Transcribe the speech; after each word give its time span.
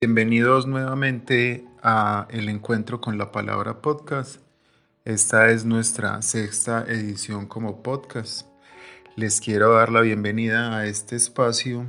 Bienvenidos 0.00 0.68
nuevamente 0.68 1.66
a 1.82 2.28
El 2.30 2.48
Encuentro 2.48 3.00
con 3.00 3.18
la 3.18 3.32
Palabra 3.32 3.82
Podcast. 3.82 4.40
Esta 5.04 5.50
es 5.50 5.64
nuestra 5.64 6.22
sexta 6.22 6.84
edición 6.86 7.46
como 7.46 7.82
podcast. 7.82 8.46
Les 9.16 9.40
quiero 9.40 9.74
dar 9.74 9.90
la 9.90 10.00
bienvenida 10.00 10.76
a 10.76 10.86
este 10.86 11.16
espacio 11.16 11.84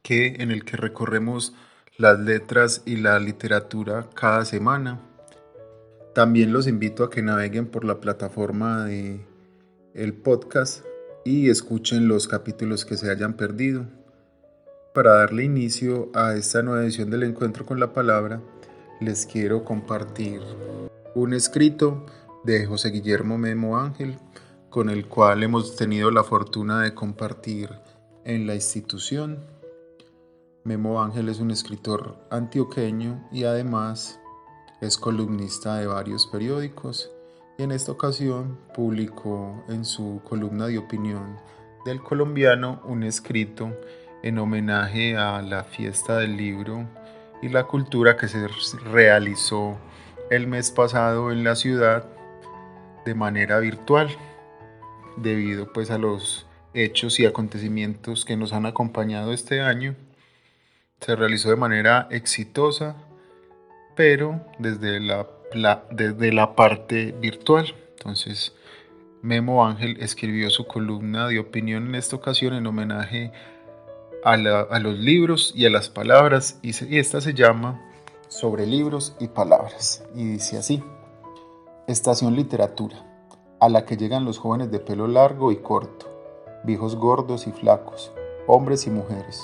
que 0.00 0.36
en 0.38 0.50
el 0.50 0.64
que 0.64 0.78
recorremos 0.78 1.52
las 1.98 2.18
letras 2.20 2.80
y 2.86 2.96
la 2.96 3.18
literatura 3.18 4.08
cada 4.14 4.46
semana. 4.46 4.98
También 6.14 6.54
los 6.54 6.66
invito 6.66 7.04
a 7.04 7.10
que 7.10 7.20
naveguen 7.20 7.66
por 7.66 7.84
la 7.84 8.00
plataforma 8.00 8.86
de 8.86 9.20
el 9.92 10.14
podcast 10.14 10.82
y 11.26 11.50
escuchen 11.50 12.08
los 12.08 12.28
capítulos 12.28 12.86
que 12.86 12.96
se 12.96 13.10
hayan 13.10 13.34
perdido. 13.34 14.03
Para 14.94 15.14
darle 15.14 15.42
inicio 15.42 16.08
a 16.14 16.34
esta 16.34 16.62
nueva 16.62 16.84
edición 16.84 17.10
del 17.10 17.24
encuentro 17.24 17.66
con 17.66 17.80
la 17.80 17.92
palabra, 17.92 18.40
les 19.00 19.26
quiero 19.26 19.64
compartir 19.64 20.40
un 21.16 21.34
escrito 21.34 22.06
de 22.44 22.64
José 22.64 22.90
Guillermo 22.90 23.36
Memo 23.36 23.76
Ángel, 23.76 24.16
con 24.70 24.90
el 24.90 25.08
cual 25.08 25.42
hemos 25.42 25.74
tenido 25.74 26.12
la 26.12 26.22
fortuna 26.22 26.80
de 26.80 26.94
compartir 26.94 27.70
en 28.24 28.46
la 28.46 28.54
institución. 28.54 29.44
Memo 30.62 31.02
Ángel 31.02 31.28
es 31.28 31.40
un 31.40 31.50
escritor 31.50 32.16
antioqueño 32.30 33.28
y 33.32 33.42
además 33.42 34.20
es 34.80 34.96
columnista 34.96 35.74
de 35.78 35.88
varios 35.88 36.28
periódicos 36.28 37.10
y 37.58 37.64
en 37.64 37.72
esta 37.72 37.90
ocasión 37.90 38.60
publicó 38.72 39.64
en 39.68 39.84
su 39.84 40.20
columna 40.22 40.68
de 40.68 40.78
opinión 40.78 41.36
del 41.84 42.00
colombiano 42.00 42.80
un 42.84 43.02
escrito 43.02 43.72
en 44.24 44.38
homenaje 44.38 45.18
a 45.18 45.42
la 45.42 45.64
fiesta 45.64 46.16
del 46.16 46.38
libro 46.38 46.88
y 47.42 47.50
la 47.50 47.64
cultura 47.64 48.16
que 48.16 48.26
se 48.26 48.48
realizó 48.90 49.78
el 50.30 50.46
mes 50.46 50.70
pasado 50.70 51.30
en 51.30 51.44
la 51.44 51.56
ciudad 51.56 52.06
de 53.04 53.14
manera 53.14 53.58
virtual 53.58 54.08
debido 55.18 55.70
pues 55.74 55.90
a 55.90 55.98
los 55.98 56.46
hechos 56.72 57.20
y 57.20 57.26
acontecimientos 57.26 58.24
que 58.24 58.38
nos 58.38 58.54
han 58.54 58.64
acompañado 58.64 59.34
este 59.34 59.60
año. 59.60 59.94
Se 61.00 61.14
realizó 61.16 61.50
de 61.50 61.56
manera 61.56 62.08
exitosa, 62.10 62.96
pero 63.94 64.40
desde 64.58 65.00
la 65.00 65.26
desde 65.90 66.32
la 66.32 66.56
parte 66.56 67.14
virtual. 67.20 67.74
Entonces, 67.98 68.54
Memo 69.20 69.66
Ángel 69.66 69.98
escribió 70.00 70.48
su 70.48 70.66
columna 70.66 71.28
de 71.28 71.38
opinión 71.38 71.88
en 71.88 71.94
esta 71.94 72.16
ocasión 72.16 72.54
en 72.54 72.66
homenaje 72.66 73.32
a, 74.24 74.36
los 74.78 74.98
libros 74.98 75.52
y 75.54 75.66
a 75.66 75.70
las 75.70 75.90
palabras, 75.90 76.58
y, 76.62 76.70
y 76.86 76.98
esta 76.98 77.20
se 77.20 77.34
llama 77.34 77.82
Sobre 78.28 78.66
libros 78.66 79.14
y 79.20 79.28
palabras, 79.28 80.02
y 80.14 80.24
dice 80.24 80.56
así, 80.56 80.82
Estación 81.86 82.34
Literatura, 82.34 82.96
a 83.60 83.68
la 83.68 83.84
que 83.84 83.98
llegan 83.98 84.24
los 84.24 84.38
jóvenes 84.38 84.70
de 84.70 84.78
pelo 84.78 85.06
largo 85.08 85.52
y 85.52 85.56
corto, 85.56 86.06
viejos 86.64 86.96
gordos 86.96 87.46
y 87.46 87.52
flacos, 87.52 88.12
hombres 88.46 88.86
y 88.86 88.90
mujeres, 88.90 89.42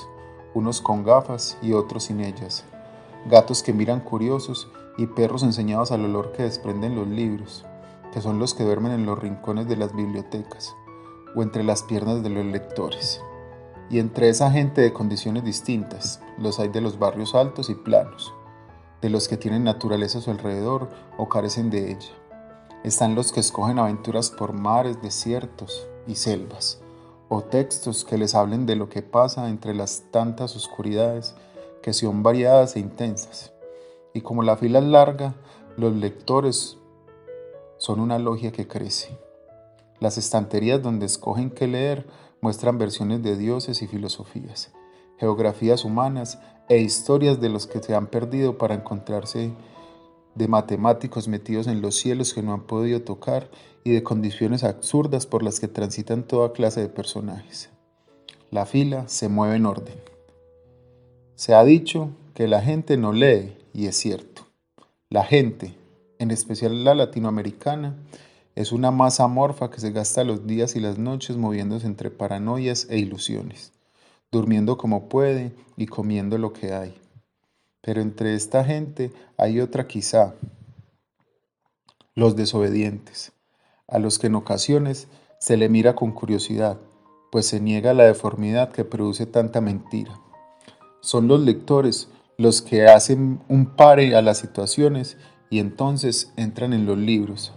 unos 0.54 0.80
con 0.80 1.04
gafas 1.04 1.58
y 1.60 1.74
otros 1.74 2.04
sin 2.04 2.20
ellas, 2.20 2.64
gatos 3.26 3.62
que 3.62 3.74
miran 3.74 4.00
curiosos 4.00 4.66
y 4.96 5.06
perros 5.06 5.42
enseñados 5.42 5.92
al 5.92 6.06
olor 6.06 6.32
que 6.32 6.44
desprenden 6.44 6.96
los 6.96 7.06
libros, 7.06 7.66
que 8.14 8.22
son 8.22 8.38
los 8.38 8.54
que 8.54 8.64
duermen 8.64 8.92
en 8.92 9.04
los 9.04 9.18
rincones 9.18 9.68
de 9.68 9.76
las 9.76 9.94
bibliotecas 9.94 10.74
o 11.36 11.42
entre 11.42 11.64
las 11.64 11.82
piernas 11.82 12.22
de 12.22 12.30
los 12.30 12.46
lectores. 12.46 13.20
Y 13.90 13.98
entre 13.98 14.28
esa 14.28 14.50
gente 14.50 14.80
de 14.80 14.92
condiciones 14.92 15.44
distintas, 15.44 16.20
los 16.38 16.60
hay 16.60 16.68
de 16.68 16.80
los 16.80 16.98
barrios 16.98 17.34
altos 17.34 17.68
y 17.68 17.74
planos, 17.74 18.32
de 19.02 19.10
los 19.10 19.28
que 19.28 19.36
tienen 19.36 19.64
naturaleza 19.64 20.18
a 20.18 20.22
su 20.22 20.30
alrededor 20.30 20.88
o 21.18 21.28
carecen 21.28 21.70
de 21.70 21.90
ella. 21.90 22.12
Están 22.84 23.14
los 23.14 23.32
que 23.32 23.40
escogen 23.40 23.78
aventuras 23.78 24.30
por 24.30 24.52
mares, 24.52 25.02
desiertos 25.02 25.88
y 26.06 26.14
selvas, 26.14 26.80
o 27.28 27.42
textos 27.42 28.04
que 28.04 28.16
les 28.16 28.34
hablen 28.34 28.64
de 28.64 28.76
lo 28.76 28.88
que 28.88 29.02
pasa 29.02 29.48
entre 29.48 29.74
las 29.74 30.04
tantas 30.10 30.56
oscuridades 30.56 31.34
que 31.82 31.92
son 31.92 32.22
variadas 32.22 32.76
e 32.76 32.80
intensas 32.80 33.52
y 34.12 34.20
como 34.22 34.42
la 34.42 34.56
fila 34.56 34.80
es 34.80 34.84
larga, 34.84 35.34
los 35.76 35.94
lectores 35.94 36.78
son 37.78 38.00
una 38.00 38.18
logia 38.18 38.52
que 38.52 38.66
crece. 38.66 39.16
Las 40.00 40.18
estanterías 40.18 40.82
donde 40.82 41.06
escogen 41.06 41.50
qué 41.50 41.66
leer 41.66 42.06
muestran 42.40 42.78
versiones 42.78 43.22
de 43.22 43.36
dioses 43.36 43.82
y 43.82 43.86
filosofías, 43.86 44.72
geografías 45.18 45.84
humanas 45.84 46.38
e 46.68 46.78
historias 46.78 47.40
de 47.40 47.48
los 47.48 47.66
que 47.66 47.82
se 47.82 47.94
han 47.94 48.06
perdido 48.06 48.58
para 48.58 48.74
encontrarse 48.74 49.52
de 50.34 50.48
matemáticos 50.48 51.28
metidos 51.28 51.66
en 51.66 51.82
los 51.82 51.96
cielos 51.96 52.32
que 52.32 52.42
no 52.42 52.52
han 52.52 52.62
podido 52.62 53.02
tocar 53.02 53.50
y 53.84 53.92
de 53.92 54.02
condiciones 54.02 54.64
absurdas 54.64 55.26
por 55.26 55.42
las 55.42 55.60
que 55.60 55.68
transitan 55.68 56.22
toda 56.22 56.52
clase 56.52 56.80
de 56.80 56.88
personajes. 56.88 57.70
La 58.50 58.66
fila 58.66 59.08
se 59.08 59.28
mueve 59.28 59.56
en 59.56 59.66
orden. 59.66 59.94
Se 61.34 61.54
ha 61.54 61.64
dicho 61.64 62.10
que 62.34 62.48
la 62.48 62.60
gente 62.60 62.96
no 62.96 63.12
lee, 63.12 63.56
y 63.72 63.86
es 63.86 63.96
cierto. 63.96 64.46
La 65.08 65.24
gente, 65.24 65.74
en 66.18 66.30
especial 66.30 66.84
la 66.84 66.94
latinoamericana, 66.94 67.96
es 68.60 68.72
una 68.72 68.90
masa 68.90 69.24
amorfa 69.24 69.70
que 69.70 69.80
se 69.80 69.90
gasta 69.90 70.22
los 70.22 70.46
días 70.46 70.76
y 70.76 70.80
las 70.80 70.98
noches 70.98 71.36
moviéndose 71.36 71.86
entre 71.86 72.10
paranoias 72.10 72.86
e 72.90 72.98
ilusiones, 72.98 73.72
durmiendo 74.30 74.76
como 74.76 75.08
puede 75.08 75.52
y 75.76 75.86
comiendo 75.86 76.36
lo 76.36 76.52
que 76.52 76.74
hay. 76.74 76.94
Pero 77.80 78.02
entre 78.02 78.34
esta 78.34 78.62
gente 78.62 79.12
hay 79.38 79.60
otra 79.60 79.88
quizá, 79.88 80.34
los 82.14 82.36
desobedientes, 82.36 83.32
a 83.88 83.98
los 83.98 84.18
que 84.18 84.26
en 84.26 84.34
ocasiones 84.34 85.08
se 85.38 85.56
le 85.56 85.70
mira 85.70 85.94
con 85.94 86.12
curiosidad, 86.12 86.78
pues 87.32 87.46
se 87.46 87.60
niega 87.60 87.94
la 87.94 88.04
deformidad 88.04 88.72
que 88.72 88.84
produce 88.84 89.24
tanta 89.24 89.62
mentira. 89.62 90.20
Son 91.00 91.28
los 91.28 91.40
lectores 91.40 92.08
los 92.36 92.60
que 92.60 92.86
hacen 92.86 93.40
un 93.48 93.74
pare 93.74 94.14
a 94.16 94.22
las 94.22 94.38
situaciones 94.38 95.16
y 95.48 95.60
entonces 95.60 96.32
entran 96.36 96.74
en 96.74 96.84
los 96.84 96.98
libros, 96.98 97.54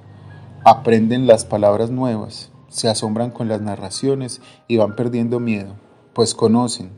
aprenden 0.66 1.28
las 1.28 1.44
palabras 1.46 1.90
nuevas, 1.90 2.52
se 2.70 2.88
asombran 2.88 3.32
con 3.32 3.48
las 3.48 3.62
narraciones 3.62 4.42
y 4.68 4.78
van 4.78 4.96
perdiendo 4.96 5.40
miedo, 5.40 5.76
pues 6.14 6.34
conocen, 6.34 6.92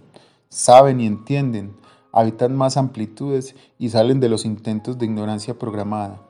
saben 0.49 1.01
y 1.01 1.07
entienden, 1.07 1.75
habitan 2.11 2.55
más 2.55 2.77
amplitudes 2.77 3.55
y 3.79 3.89
salen 3.89 4.19
de 4.19 4.29
los 4.29 4.45
intentos 4.45 4.99
de 4.99 5.05
ignorancia 5.05 5.57
programada. 5.57 6.21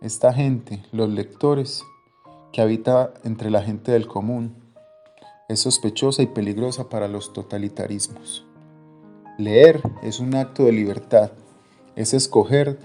Esta 0.00 0.32
gente, 0.32 0.82
los 0.92 1.10
lectores, 1.10 1.84
que 2.52 2.62
habita 2.62 3.12
entre 3.24 3.50
la 3.50 3.62
gente 3.62 3.92
del 3.92 4.06
común, 4.06 4.54
es 5.48 5.60
sospechosa 5.60 6.22
y 6.22 6.26
peligrosa 6.26 6.88
para 6.88 7.08
los 7.08 7.32
totalitarismos. 7.32 8.46
Leer 9.38 9.82
es 10.02 10.20
un 10.20 10.34
acto 10.34 10.64
de 10.64 10.72
libertad, 10.72 11.32
es 11.96 12.14
escoger 12.14 12.78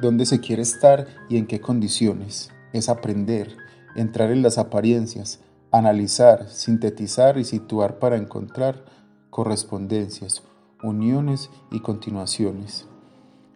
dónde 0.00 0.24
se 0.24 0.40
quiere 0.40 0.62
estar 0.62 1.06
y 1.28 1.36
en 1.36 1.46
qué 1.46 1.60
condiciones, 1.60 2.51
es 2.72 2.88
aprender, 2.88 3.56
entrar 3.94 4.30
en 4.30 4.42
las 4.42 4.58
apariencias, 4.58 5.40
analizar, 5.70 6.48
sintetizar 6.48 7.38
y 7.38 7.44
situar 7.44 7.98
para 7.98 8.16
encontrar 8.16 8.84
correspondencias, 9.30 10.42
uniones 10.82 11.50
y 11.70 11.80
continuaciones. 11.80 12.86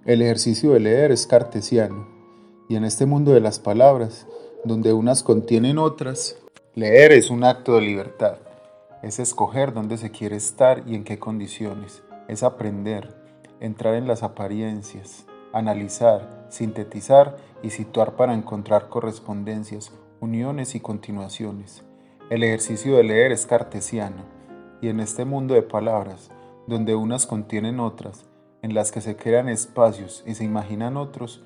El 0.04 0.22
ejercicio 0.22 0.72
de 0.72 0.80
leer 0.80 1.12
es 1.12 1.26
cartesiano, 1.26 2.08
y 2.68 2.76
en 2.76 2.84
este 2.84 3.06
mundo 3.06 3.32
de 3.32 3.40
las 3.40 3.58
palabras, 3.58 4.26
donde 4.64 4.92
unas 4.92 5.22
contienen 5.22 5.78
otras, 5.78 6.36
leer 6.74 7.12
es 7.12 7.30
un 7.30 7.44
acto 7.44 7.74
de 7.76 7.82
libertad, 7.82 8.38
es 9.02 9.18
escoger 9.18 9.72
dónde 9.72 9.98
se 9.98 10.10
quiere 10.10 10.36
estar 10.36 10.82
y 10.86 10.94
en 10.94 11.04
qué 11.04 11.18
condiciones 11.18 12.02
es 12.28 12.42
aprender, 12.42 13.14
entrar 13.60 13.94
en 13.94 14.06
las 14.06 14.22
apariencias, 14.22 15.26
analizar, 15.52 16.35
sintetizar 16.48 17.36
y 17.62 17.70
situar 17.70 18.16
para 18.16 18.34
encontrar 18.34 18.88
correspondencias, 18.88 19.92
uniones 20.20 20.74
y 20.74 20.80
continuaciones. 20.80 21.84
El 22.30 22.42
ejercicio 22.42 22.96
de 22.96 23.04
leer 23.04 23.32
es 23.32 23.46
cartesiano, 23.46 24.24
y 24.80 24.88
en 24.88 25.00
este 25.00 25.24
mundo 25.24 25.54
de 25.54 25.62
palabras, 25.62 26.30
donde 26.66 26.94
unas 26.94 27.26
contienen 27.26 27.80
otras, 27.80 28.26
en 28.62 28.74
las 28.74 28.90
que 28.90 29.00
se 29.00 29.16
crean 29.16 29.48
espacios 29.48 30.24
y 30.26 30.34
se 30.34 30.44
imaginan 30.44 30.96
otros, 30.96 31.44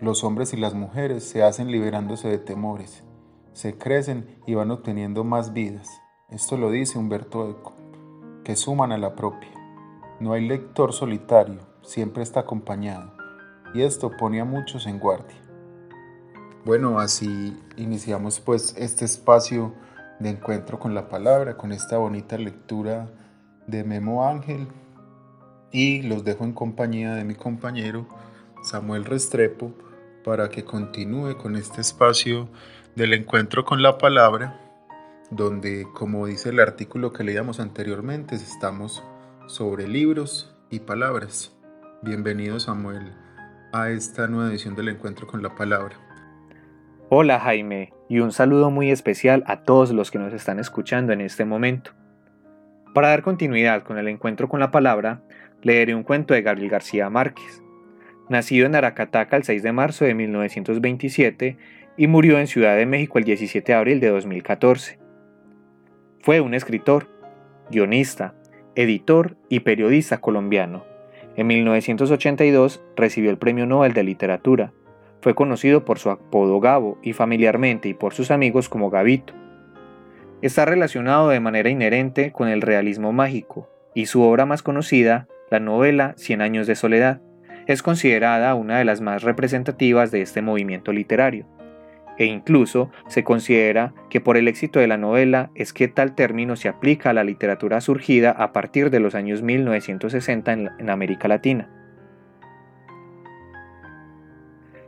los 0.00 0.24
hombres 0.24 0.52
y 0.52 0.56
las 0.56 0.74
mujeres 0.74 1.22
se 1.24 1.42
hacen 1.42 1.70
liberándose 1.70 2.28
de 2.28 2.38
temores, 2.38 3.04
se 3.52 3.76
crecen 3.76 4.38
y 4.46 4.54
van 4.54 4.70
obteniendo 4.70 5.24
más 5.24 5.52
vidas. 5.52 5.88
Esto 6.30 6.56
lo 6.56 6.70
dice 6.70 6.98
Humberto 6.98 7.48
Eco, 7.50 7.74
que 8.44 8.56
suman 8.56 8.90
a 8.92 8.98
la 8.98 9.14
propia. 9.14 9.50
No 10.18 10.32
hay 10.32 10.46
lector 10.46 10.92
solitario, 10.92 11.60
siempre 11.82 12.22
está 12.22 12.40
acompañado, 12.40 13.12
y 13.74 13.82
esto 13.82 14.10
pone 14.16 14.40
a 14.40 14.44
muchos 14.44 14.86
en 14.86 14.98
guardia. 14.98 15.36
Bueno, 16.64 17.00
así 17.00 17.56
iniciamos 17.76 18.40
pues 18.40 18.74
este 18.78 19.04
espacio 19.04 19.74
de 20.20 20.30
encuentro 20.30 20.78
con 20.78 20.94
la 20.94 21.08
palabra, 21.08 21.56
con 21.56 21.72
esta 21.72 21.98
bonita 21.98 22.38
lectura 22.38 23.10
de 23.66 23.84
Memo 23.84 24.26
Ángel. 24.28 24.68
y 25.74 26.02
los 26.02 26.22
dejo 26.22 26.44
en 26.44 26.52
compañía 26.52 27.14
de 27.14 27.24
mi 27.24 27.34
compañero 27.34 28.06
Samuel 28.62 29.06
Restrepo 29.06 29.72
para 30.22 30.50
que 30.50 30.64
continúe 30.64 31.38
con 31.38 31.56
este 31.56 31.80
espacio 31.80 32.50
del 32.94 33.14
encuentro 33.14 33.64
con 33.64 33.82
la 33.82 33.96
palabra, 33.96 34.60
donde, 35.30 35.86
como 35.94 36.26
dice 36.26 36.50
el 36.50 36.60
artículo 36.60 37.14
que 37.14 37.24
leíamos 37.24 37.58
anteriormente, 37.58 38.34
estamos 38.34 39.02
sobre 39.46 39.88
libros 39.88 40.54
y 40.68 40.80
palabras. 40.80 41.52
Bienvenido 42.02 42.60
Samuel 42.60 43.21
a 43.72 43.90
esta 43.90 44.28
nueva 44.28 44.50
edición 44.50 44.74
del 44.74 44.88
encuentro 44.88 45.26
con 45.26 45.42
la 45.42 45.54
palabra. 45.54 45.96
Hola 47.08 47.40
Jaime 47.40 47.92
y 48.08 48.20
un 48.20 48.32
saludo 48.32 48.70
muy 48.70 48.90
especial 48.90 49.42
a 49.46 49.62
todos 49.62 49.90
los 49.92 50.10
que 50.10 50.18
nos 50.18 50.32
están 50.32 50.58
escuchando 50.58 51.12
en 51.12 51.20
este 51.20 51.44
momento. 51.44 51.92
Para 52.94 53.08
dar 53.08 53.22
continuidad 53.22 53.82
con 53.82 53.98
el 53.98 54.08
encuentro 54.08 54.48
con 54.48 54.60
la 54.60 54.70
palabra, 54.70 55.22
leeré 55.62 55.94
un 55.94 56.02
cuento 56.02 56.34
de 56.34 56.42
Gabriel 56.42 56.70
García 56.70 57.08
Márquez. 57.08 57.62
Nacido 58.28 58.66
en 58.66 58.74
Aracataca 58.74 59.36
el 59.36 59.44
6 59.44 59.62
de 59.62 59.72
marzo 59.72 60.04
de 60.04 60.14
1927 60.14 61.56
y 61.96 62.06
murió 62.06 62.38
en 62.38 62.46
Ciudad 62.46 62.76
de 62.76 62.86
México 62.86 63.18
el 63.18 63.24
17 63.24 63.72
de 63.72 63.78
abril 63.78 64.00
de 64.00 64.08
2014. 64.08 64.98
Fue 66.20 66.40
un 66.40 66.54
escritor, 66.54 67.08
guionista, 67.70 68.34
editor 68.74 69.36
y 69.48 69.60
periodista 69.60 70.18
colombiano. 70.18 70.91
En 71.36 71.46
1982 71.46 72.82
recibió 72.96 73.30
el 73.30 73.38
Premio 73.38 73.66
Nobel 73.66 73.94
de 73.94 74.02
Literatura. 74.02 74.72
Fue 75.20 75.34
conocido 75.34 75.84
por 75.84 75.98
su 75.98 76.10
apodo 76.10 76.60
Gabo 76.60 76.98
y 77.02 77.14
familiarmente 77.14 77.88
y 77.88 77.94
por 77.94 78.12
sus 78.12 78.30
amigos 78.30 78.68
como 78.68 78.90
Gabito. 78.90 79.32
Está 80.42 80.64
relacionado 80.64 81.28
de 81.28 81.40
manera 81.40 81.70
inherente 81.70 82.32
con 82.32 82.48
el 82.48 82.60
realismo 82.60 83.12
mágico, 83.12 83.70
y 83.94 84.06
su 84.06 84.22
obra 84.22 84.44
más 84.44 84.62
conocida, 84.62 85.28
la 85.50 85.60
novela 85.60 86.14
Cien 86.16 86.42
años 86.42 86.66
de 86.66 86.74
soledad, 86.74 87.20
es 87.66 87.82
considerada 87.82 88.54
una 88.54 88.78
de 88.78 88.84
las 88.84 89.00
más 89.00 89.22
representativas 89.22 90.10
de 90.10 90.22
este 90.22 90.42
movimiento 90.42 90.92
literario, 90.92 91.46
e 92.22 92.26
incluso 92.26 92.88
se 93.08 93.24
considera 93.24 93.94
que 94.08 94.20
por 94.20 94.36
el 94.36 94.46
éxito 94.46 94.78
de 94.78 94.86
la 94.86 94.96
novela 94.96 95.50
es 95.56 95.72
que 95.72 95.88
tal 95.88 96.14
término 96.14 96.54
se 96.54 96.68
aplica 96.68 97.10
a 97.10 97.12
la 97.12 97.24
literatura 97.24 97.80
surgida 97.80 98.30
a 98.30 98.52
partir 98.52 98.90
de 98.90 99.00
los 99.00 99.16
años 99.16 99.42
1960 99.42 100.52
en, 100.52 100.88
América 100.88 101.26
Latina. 101.26 101.68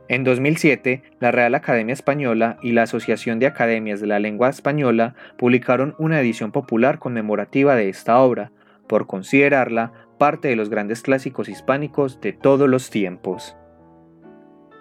En 0.07 0.23
2007, 0.23 1.03
la 1.19 1.33
Real 1.33 1.57
Academia 1.57 1.93
Española 1.93 2.57
y 2.63 2.71
la 2.71 2.83
Asociación 2.83 3.41
de 3.41 3.49
Academias 3.49 4.01
de 4.01 4.07
la 4.07 4.21
Lengua 4.21 4.49
Española 4.49 5.17
publicaron 5.37 5.97
una 5.99 6.21
edición 6.21 6.53
popular 6.53 7.01
conmemorativa 7.01 7.75
de 7.75 7.89
esta 7.89 8.21
obra, 8.21 8.53
por 8.87 9.09
considerarla 9.09 9.93
parte 10.19 10.47
de 10.47 10.55
los 10.55 10.71
grandes 10.71 11.03
clásicos 11.03 11.49
hispánicos 11.49 12.21
de 12.21 12.33
todos 12.33 12.69
los 12.69 12.91
tiempos. 12.91 13.57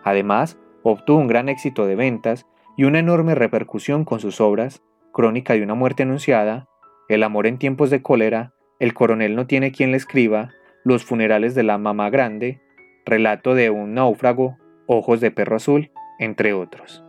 Además, 0.03 0.59
obtuvo 0.83 1.19
un 1.19 1.27
gran 1.27 1.49
éxito 1.49 1.85
de 1.85 1.95
ventas 1.95 2.45
y 2.77 2.83
una 2.83 2.99
enorme 2.99 3.35
repercusión 3.35 4.05
con 4.05 4.19
sus 4.19 4.41
obras 4.41 4.83
Crónica 5.13 5.53
de 5.53 5.61
una 5.61 5.75
muerte 5.75 6.03
anunciada, 6.03 6.67
El 7.07 7.23
amor 7.23 7.45
en 7.45 7.59
tiempos 7.59 7.89
de 7.89 8.01
cólera, 8.01 8.53
El 8.79 8.93
coronel 8.93 9.35
no 9.35 9.45
tiene 9.45 9.71
quien 9.71 9.91
le 9.91 9.97
escriba, 9.97 10.49
Los 10.83 11.05
funerales 11.05 11.55
de 11.55 11.63
la 11.63 11.77
mamá 11.77 12.09
grande, 12.09 12.61
Relato 13.05 13.53
de 13.53 13.69
un 13.69 13.93
náufrago, 13.93 14.57
Ojos 14.87 15.21
de 15.21 15.31
perro 15.31 15.57
azul, 15.57 15.91
entre 16.19 16.53
otros. 16.53 17.03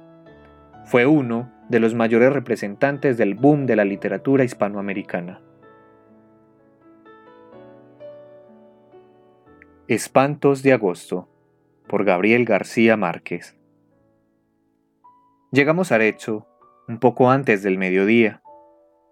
Fue 0.85 1.07
uno 1.07 1.51
de 1.69 1.81
los 1.81 1.95
mayores 1.95 2.33
representantes 2.33 3.17
del 3.17 3.35
boom 3.35 3.65
de 3.65 3.77
la 3.77 3.85
literatura 3.85 4.45
hispanoamericana. 4.45 5.41
Espantos 9.89 10.63
de 10.63 10.75
agosto 10.75 11.29
por 11.89 12.05
Gabriel 12.05 12.45
García 12.45 12.97
Márquez 12.97 13.57
Llegamos 15.55 15.93
a 15.93 15.95
Arezzo 15.95 16.49
un 16.89 16.99
poco 16.99 17.31
antes 17.31 17.63
del 17.63 17.79
mediodía 17.79 18.43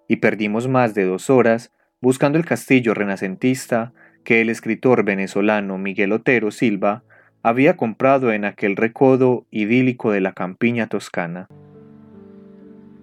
y 0.09 0.17
perdimos 0.17 0.67
más 0.67 0.93
de 0.93 1.05
dos 1.05 1.31
horas 1.31 1.71
buscando 2.01 2.37
el 2.37 2.45
castillo 2.45 2.95
renacentista 2.95 3.93
que 4.25 4.41
el 4.41 4.51
escritor 4.51 5.05
venezolano 5.05 5.79
Miguel 5.79 6.11
Otero 6.11 6.51
Silva 6.51 7.05
había 7.45 7.77
comprado 7.77 8.33
en 8.33 8.45
aquel 8.45 8.75
recodo 8.75 9.47
idílico 9.53 10.11
de 10.11 10.21
la 10.21 10.33
campiña 10.33 10.89
toscana. 10.89 11.47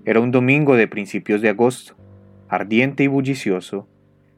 Era 0.04 0.20
un 0.20 0.32
domingo 0.32 0.76
de 0.76 0.90
principios 0.90 1.42
de 1.42 1.48
agosto, 1.48 1.96
ardiente 2.50 3.04
y 3.04 3.08
bullicioso, 3.08 3.88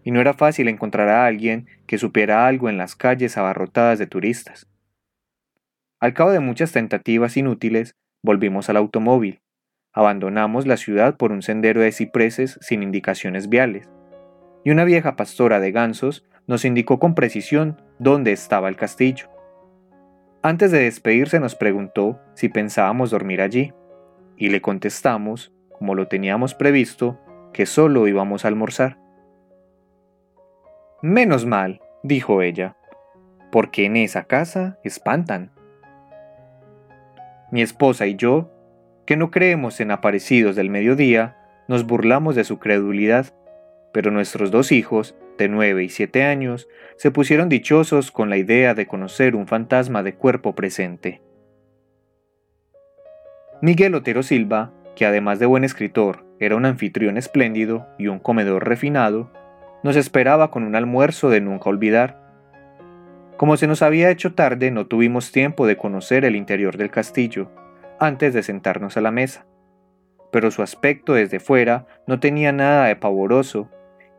y 0.03 0.11
no 0.11 0.21
era 0.21 0.35
fácil 0.35 0.67
encontrar 0.67 1.09
a 1.09 1.25
alguien 1.25 1.65
que 1.87 1.97
supiera 1.97 2.45
algo 2.45 2.69
en 2.69 2.77
las 2.77 2.95
calles 2.95 3.35
abarrotadas 3.35 3.97
de 3.97 4.05
turistas. 4.05 4.67
Al 5.99 6.13
cabo 6.13 6.29
de 6.29 6.39
muchas 6.39 6.71
tentativas 6.71 7.35
inútiles, 7.35 7.95
Volvimos 8.23 8.69
al 8.69 8.77
automóvil. 8.77 9.41
Abandonamos 9.93 10.67
la 10.67 10.77
ciudad 10.77 11.17
por 11.17 11.31
un 11.31 11.41
sendero 11.41 11.81
de 11.81 11.91
cipreses 11.91 12.59
sin 12.61 12.83
indicaciones 12.83 13.49
viales. 13.49 13.89
Y 14.63 14.71
una 14.71 14.83
vieja 14.83 15.15
pastora 15.15 15.59
de 15.59 15.71
gansos 15.71 16.25
nos 16.45 16.63
indicó 16.65 16.99
con 16.99 17.15
precisión 17.15 17.81
dónde 17.97 18.31
estaba 18.31 18.69
el 18.69 18.75
castillo. 18.75 19.27
Antes 20.43 20.71
de 20.71 20.79
despedirse 20.79 21.39
nos 21.39 21.55
preguntó 21.55 22.19
si 22.35 22.49
pensábamos 22.49 23.11
dormir 23.11 23.41
allí, 23.41 23.73
y 24.37 24.49
le 24.49 24.61
contestamos, 24.61 25.53
como 25.77 25.93
lo 25.93 26.07
teníamos 26.07 26.55
previsto, 26.55 27.19
que 27.53 27.65
solo 27.65 28.07
íbamos 28.07 28.43
a 28.43 28.47
almorzar. 28.47 28.97
Menos 31.01 31.45
mal, 31.45 31.81
dijo 32.03 32.41
ella, 32.41 32.75
porque 33.51 33.85
en 33.85 33.97
esa 33.97 34.23
casa 34.23 34.79
espantan. 34.83 35.51
Mi 37.51 37.61
esposa 37.61 38.07
y 38.07 38.15
yo, 38.15 38.49
que 39.05 39.17
no 39.17 39.29
creemos 39.29 39.79
en 39.81 39.91
aparecidos 39.91 40.55
del 40.55 40.69
mediodía, 40.69 41.37
nos 41.67 41.85
burlamos 41.85 42.35
de 42.35 42.43
su 42.43 42.59
credulidad, 42.59 43.27
pero 43.93 44.09
nuestros 44.09 44.51
dos 44.51 44.71
hijos, 44.71 45.15
de 45.37 45.49
nueve 45.49 45.83
y 45.83 45.89
siete 45.89 46.23
años, 46.23 46.67
se 46.95 47.11
pusieron 47.11 47.49
dichosos 47.49 48.11
con 48.11 48.29
la 48.29 48.37
idea 48.37 48.73
de 48.73 48.87
conocer 48.87 49.35
un 49.35 49.47
fantasma 49.47 50.01
de 50.01 50.15
cuerpo 50.15 50.55
presente. 50.55 51.21
Miguel 53.61 53.95
Otero 53.95 54.23
Silva, 54.23 54.71
que 54.95 55.05
además 55.05 55.39
de 55.39 55.45
buen 55.45 55.63
escritor, 55.63 56.25
era 56.39 56.55
un 56.55 56.65
anfitrión 56.65 57.17
espléndido 57.17 57.87
y 57.99 58.07
un 58.07 58.19
comedor 58.19 58.67
refinado, 58.67 59.31
nos 59.83 59.95
esperaba 59.95 60.51
con 60.51 60.63
un 60.63 60.75
almuerzo 60.75 61.29
de 61.29 61.41
nunca 61.41 61.69
olvidar, 61.69 62.20
como 63.41 63.57
se 63.57 63.65
nos 63.65 63.81
había 63.81 64.11
hecho 64.11 64.35
tarde, 64.35 64.69
no 64.69 64.85
tuvimos 64.85 65.31
tiempo 65.31 65.65
de 65.65 65.75
conocer 65.75 66.25
el 66.25 66.35
interior 66.35 66.77
del 66.77 66.91
castillo, 66.91 67.49
antes 67.99 68.35
de 68.35 68.43
sentarnos 68.43 68.97
a 68.97 69.01
la 69.01 69.09
mesa. 69.09 69.47
Pero 70.31 70.51
su 70.51 70.61
aspecto 70.61 71.15
desde 71.15 71.39
fuera 71.39 71.87
no 72.05 72.19
tenía 72.19 72.51
nada 72.51 72.85
de 72.85 72.95
pavoroso, 72.95 73.67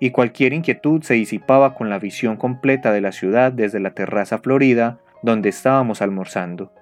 y 0.00 0.10
cualquier 0.10 0.52
inquietud 0.52 1.02
se 1.04 1.14
disipaba 1.14 1.76
con 1.76 1.88
la 1.88 2.00
visión 2.00 2.36
completa 2.36 2.90
de 2.90 3.00
la 3.00 3.12
ciudad 3.12 3.52
desde 3.52 3.78
la 3.78 3.94
terraza 3.94 4.38
florida 4.38 4.98
donde 5.22 5.50
estábamos 5.50 6.02
almorzando. 6.02 6.72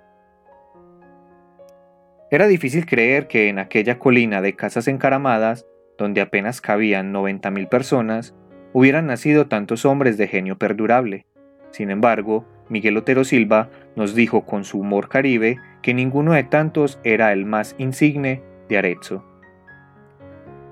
Era 2.31 2.47
difícil 2.47 2.87
creer 2.87 3.27
que 3.27 3.51
en 3.51 3.59
aquella 3.59 3.99
colina 3.99 4.41
de 4.41 4.57
casas 4.57 4.89
encaramadas, 4.89 5.67
donde 5.99 6.23
apenas 6.23 6.63
cabían 6.63 7.13
90.000 7.13 7.69
personas, 7.69 8.35
hubieran 8.73 9.09
nacido 9.09 9.47
tantos 9.47 9.85
hombres 9.85 10.17
de 10.17 10.27
genio 10.27 10.57
perdurable. 10.57 11.27
Sin 11.71 11.91
embargo, 11.91 12.45
Miguel 12.69 12.97
Otero 12.97 13.25
Silva 13.25 13.69
nos 13.97 14.15
dijo 14.15 14.47
con 14.47 14.65
su 14.65 14.79
humor 14.79 15.09
caribe 15.09 15.59
que 15.83 15.95
ninguno 15.95 16.33
de 16.33 16.45
tantos 16.45 17.01
era 17.05 17.33
el 17.33 17.45
más 17.45 17.75
insigne 17.79 18.43
de 18.69 18.79
Arezzo. 18.79 19.25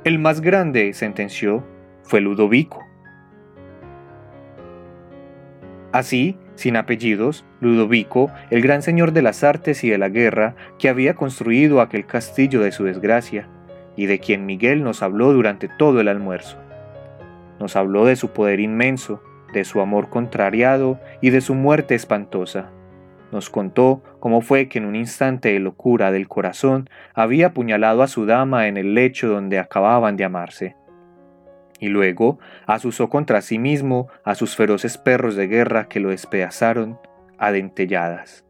El 0.04 0.18
más 0.18 0.40
grande, 0.40 0.92
sentenció, 0.92 1.64
fue 2.02 2.20
Ludovico. 2.20 2.84
Así, 5.90 6.36
sin 6.54 6.76
apellidos, 6.76 7.44
Ludovico, 7.60 8.30
el 8.50 8.62
gran 8.62 8.82
señor 8.82 9.12
de 9.12 9.22
las 9.22 9.42
artes 9.42 9.82
y 9.84 9.90
de 9.90 9.98
la 9.98 10.08
guerra, 10.08 10.54
que 10.78 10.88
había 10.88 11.14
construido 11.14 11.80
aquel 11.80 12.06
castillo 12.06 12.60
de 12.60 12.72
su 12.72 12.84
desgracia, 12.84 13.48
y 13.96 14.06
de 14.06 14.20
quien 14.20 14.46
Miguel 14.46 14.84
nos 14.84 15.02
habló 15.02 15.32
durante 15.32 15.68
todo 15.68 16.00
el 16.00 16.08
almuerzo. 16.08 16.58
Nos 17.58 17.74
habló 17.74 18.04
de 18.04 18.16
su 18.16 18.30
poder 18.30 18.60
inmenso, 18.60 19.22
de 19.52 19.64
su 19.64 19.80
amor 19.80 20.08
contrariado 20.08 21.00
y 21.20 21.30
de 21.30 21.40
su 21.40 21.54
muerte 21.54 21.94
espantosa. 21.94 22.70
Nos 23.30 23.50
contó 23.50 24.02
cómo 24.20 24.40
fue 24.40 24.68
que 24.68 24.78
en 24.78 24.86
un 24.86 24.96
instante 24.96 25.52
de 25.52 25.58
locura 25.58 26.10
del 26.10 26.28
corazón 26.28 26.88
había 27.14 27.48
apuñalado 27.48 28.02
a 28.02 28.08
su 28.08 28.24
dama 28.24 28.68
en 28.68 28.76
el 28.76 28.94
lecho 28.94 29.28
donde 29.28 29.58
acababan 29.58 30.16
de 30.16 30.24
amarse. 30.24 30.76
Y 31.78 31.88
luego 31.88 32.38
asusó 32.66 33.08
contra 33.08 33.40
sí 33.40 33.58
mismo 33.58 34.08
a 34.24 34.34
sus 34.34 34.56
feroces 34.56 34.98
perros 34.98 35.36
de 35.36 35.46
guerra 35.46 35.88
que 35.88 36.00
lo 36.00 36.08
despedazaron 36.08 36.98
a 37.38 37.52
dentelladas. 37.52 38.44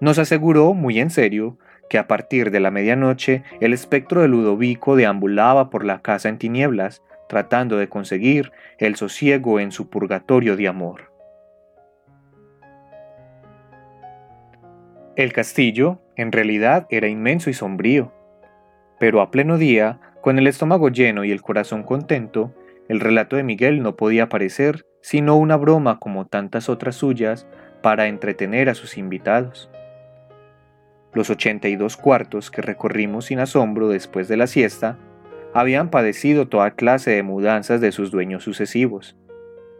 Nos 0.00 0.18
aseguró 0.18 0.74
muy 0.74 1.00
en 1.00 1.10
serio 1.10 1.58
que 1.90 1.98
a 1.98 2.06
partir 2.06 2.50
de 2.50 2.60
la 2.60 2.70
medianoche 2.70 3.42
el 3.60 3.72
espectro 3.72 4.22
de 4.22 4.28
Ludovico 4.28 4.94
deambulaba 4.94 5.70
por 5.70 5.84
la 5.84 6.02
casa 6.02 6.28
en 6.28 6.38
tinieblas, 6.38 7.02
tratando 7.28 7.76
de 7.78 7.88
conseguir 7.88 8.52
el 8.78 8.96
sosiego 8.96 9.60
en 9.60 9.72
su 9.72 9.88
purgatorio 9.88 10.56
de 10.56 10.68
amor. 10.68 11.12
El 15.16 15.32
castillo, 15.32 16.00
en 16.16 16.32
realidad, 16.32 16.86
era 16.90 17.08
inmenso 17.08 17.50
y 17.50 17.54
sombrío, 17.54 18.12
pero 18.98 19.20
a 19.20 19.30
pleno 19.30 19.58
día, 19.58 20.00
con 20.20 20.38
el 20.38 20.46
estómago 20.46 20.88
lleno 20.88 21.24
y 21.24 21.32
el 21.32 21.42
corazón 21.42 21.82
contento, 21.82 22.54
el 22.88 23.00
relato 23.00 23.36
de 23.36 23.42
Miguel 23.42 23.82
no 23.82 23.96
podía 23.96 24.28
parecer 24.28 24.86
sino 25.00 25.36
una 25.36 25.56
broma 25.56 25.98
como 25.98 26.26
tantas 26.26 26.68
otras 26.68 26.96
suyas 26.96 27.46
para 27.82 28.08
entretener 28.08 28.68
a 28.68 28.74
sus 28.74 28.98
invitados. 28.98 29.70
Los 31.14 31.30
82 31.30 31.96
cuartos 31.96 32.50
que 32.50 32.62
recorrimos 32.62 33.26
sin 33.26 33.40
asombro 33.40 33.88
después 33.88 34.28
de 34.28 34.36
la 34.36 34.46
siesta 34.46 34.98
habían 35.58 35.90
padecido 35.90 36.46
toda 36.46 36.70
clase 36.70 37.10
de 37.10 37.24
mudanzas 37.24 37.80
de 37.80 37.90
sus 37.90 38.12
dueños 38.12 38.44
sucesivos. 38.44 39.16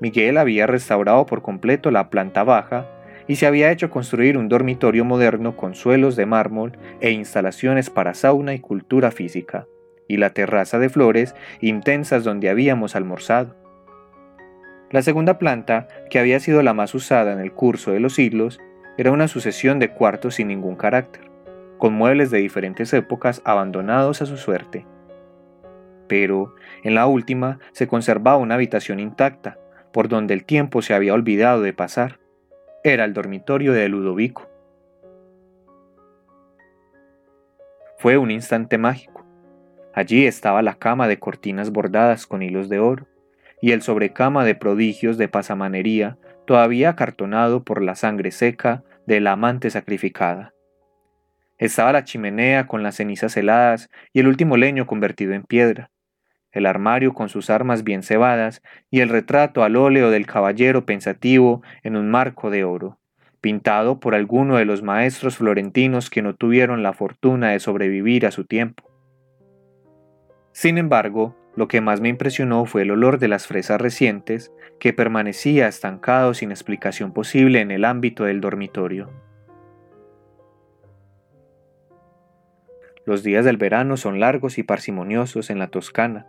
Miguel 0.00 0.36
había 0.36 0.66
restaurado 0.66 1.24
por 1.26 1.40
completo 1.40 1.90
la 1.92 2.10
planta 2.10 2.42
baja 2.42 2.86
y 3.28 3.36
se 3.36 3.46
había 3.46 3.70
hecho 3.70 3.88
construir 3.88 4.36
un 4.38 4.48
dormitorio 4.48 5.04
moderno 5.04 5.56
con 5.56 5.76
suelos 5.76 6.16
de 6.16 6.26
mármol 6.26 6.76
e 7.00 7.10
instalaciones 7.10 7.90
para 7.90 8.14
sauna 8.14 8.54
y 8.54 8.58
cultura 8.58 9.12
física, 9.12 9.66
y 10.08 10.16
la 10.16 10.30
terraza 10.30 10.80
de 10.80 10.88
flores 10.88 11.36
intensas 11.60 12.24
donde 12.24 12.48
habíamos 12.48 12.96
almorzado. 12.96 13.54
La 14.90 15.02
segunda 15.02 15.38
planta, 15.38 15.86
que 16.10 16.18
había 16.18 16.40
sido 16.40 16.62
la 16.62 16.74
más 16.74 16.92
usada 16.94 17.32
en 17.32 17.38
el 17.38 17.52
curso 17.52 17.92
de 17.92 18.00
los 18.00 18.14
siglos, 18.14 18.58
era 18.96 19.12
una 19.12 19.28
sucesión 19.28 19.78
de 19.78 19.90
cuartos 19.90 20.36
sin 20.36 20.48
ningún 20.48 20.74
carácter, 20.74 21.30
con 21.76 21.92
muebles 21.92 22.32
de 22.32 22.38
diferentes 22.38 22.92
épocas 22.94 23.42
abandonados 23.44 24.22
a 24.22 24.26
su 24.26 24.38
suerte. 24.38 24.86
Pero, 26.08 26.54
en 26.82 26.94
la 26.94 27.06
última, 27.06 27.58
se 27.72 27.86
conservaba 27.86 28.38
una 28.38 28.54
habitación 28.54 28.98
intacta, 29.00 29.58
por 29.92 30.08
donde 30.08 30.34
el 30.34 30.44
tiempo 30.44 30.82
se 30.82 30.94
había 30.94 31.14
olvidado 31.14 31.62
de 31.62 31.72
pasar. 31.72 32.18
Era 32.84 33.04
el 33.04 33.14
dormitorio 33.14 33.72
de 33.72 33.88
Ludovico. 33.88 34.48
Fue 37.98 38.16
un 38.16 38.30
instante 38.30 38.78
mágico. 38.78 39.24
Allí 39.92 40.26
estaba 40.26 40.62
la 40.62 40.74
cama 40.74 41.08
de 41.08 41.18
cortinas 41.18 41.70
bordadas 41.70 42.26
con 42.26 42.42
hilos 42.42 42.68
de 42.68 42.78
oro, 42.78 43.08
y 43.60 43.72
el 43.72 43.82
sobrecama 43.82 44.44
de 44.44 44.54
prodigios 44.54 45.18
de 45.18 45.28
pasamanería 45.28 46.16
todavía 46.46 46.90
acartonado 46.90 47.64
por 47.64 47.82
la 47.82 47.94
sangre 47.94 48.30
seca 48.30 48.84
de 49.06 49.20
la 49.20 49.32
amante 49.32 49.70
sacrificada. 49.70 50.54
Estaba 51.58 51.92
la 51.92 52.04
chimenea 52.04 52.68
con 52.68 52.84
las 52.84 52.96
cenizas 52.96 53.36
heladas 53.36 53.90
y 54.12 54.20
el 54.20 54.28
último 54.28 54.56
leño 54.56 54.86
convertido 54.86 55.32
en 55.32 55.42
piedra, 55.42 55.90
el 56.58 56.66
armario 56.66 57.14
con 57.14 57.28
sus 57.28 57.50
armas 57.50 57.84
bien 57.84 58.02
cebadas 58.02 58.62
y 58.90 59.00
el 59.00 59.08
retrato 59.08 59.64
al 59.64 59.76
óleo 59.76 60.10
del 60.10 60.26
caballero 60.26 60.84
pensativo 60.84 61.62
en 61.82 61.96
un 61.96 62.10
marco 62.10 62.50
de 62.50 62.64
oro, 62.64 62.98
pintado 63.40 64.00
por 64.00 64.14
alguno 64.14 64.56
de 64.56 64.64
los 64.64 64.82
maestros 64.82 65.38
florentinos 65.38 66.10
que 66.10 66.22
no 66.22 66.34
tuvieron 66.34 66.82
la 66.82 66.92
fortuna 66.92 67.50
de 67.50 67.60
sobrevivir 67.60 68.26
a 68.26 68.30
su 68.30 68.44
tiempo. 68.44 68.84
Sin 70.52 70.76
embargo, 70.76 71.36
lo 71.56 71.66
que 71.66 71.80
más 71.80 72.00
me 72.00 72.08
impresionó 72.08 72.66
fue 72.66 72.82
el 72.82 72.90
olor 72.90 73.18
de 73.18 73.28
las 73.28 73.46
fresas 73.46 73.80
recientes, 73.80 74.52
que 74.78 74.92
permanecía 74.92 75.66
estancado 75.66 76.34
sin 76.34 76.50
explicación 76.50 77.12
posible 77.12 77.60
en 77.60 77.70
el 77.70 77.84
ámbito 77.84 78.24
del 78.24 78.40
dormitorio. 78.40 79.10
Los 83.04 83.22
días 83.22 83.44
del 83.44 83.56
verano 83.56 83.96
son 83.96 84.20
largos 84.20 84.58
y 84.58 84.62
parsimoniosos 84.62 85.50
en 85.50 85.58
la 85.58 85.68
Toscana, 85.68 86.26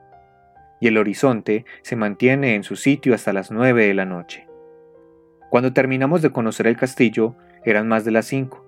y 0.80 0.88
el 0.88 0.98
horizonte 0.98 1.66
se 1.82 1.96
mantiene 1.96 2.56
en 2.56 2.64
su 2.64 2.76
sitio 2.76 3.14
hasta 3.14 3.34
las 3.34 3.52
nueve 3.52 3.88
de 3.88 3.94
la 3.94 4.06
noche. 4.06 4.48
Cuando 5.50 5.74
terminamos 5.74 6.22
de 6.22 6.32
conocer 6.32 6.68
el 6.68 6.78
castillo, 6.78 7.36
eran 7.66 7.88
más 7.88 8.06
de 8.06 8.12
las 8.12 8.26
cinco, 8.26 8.66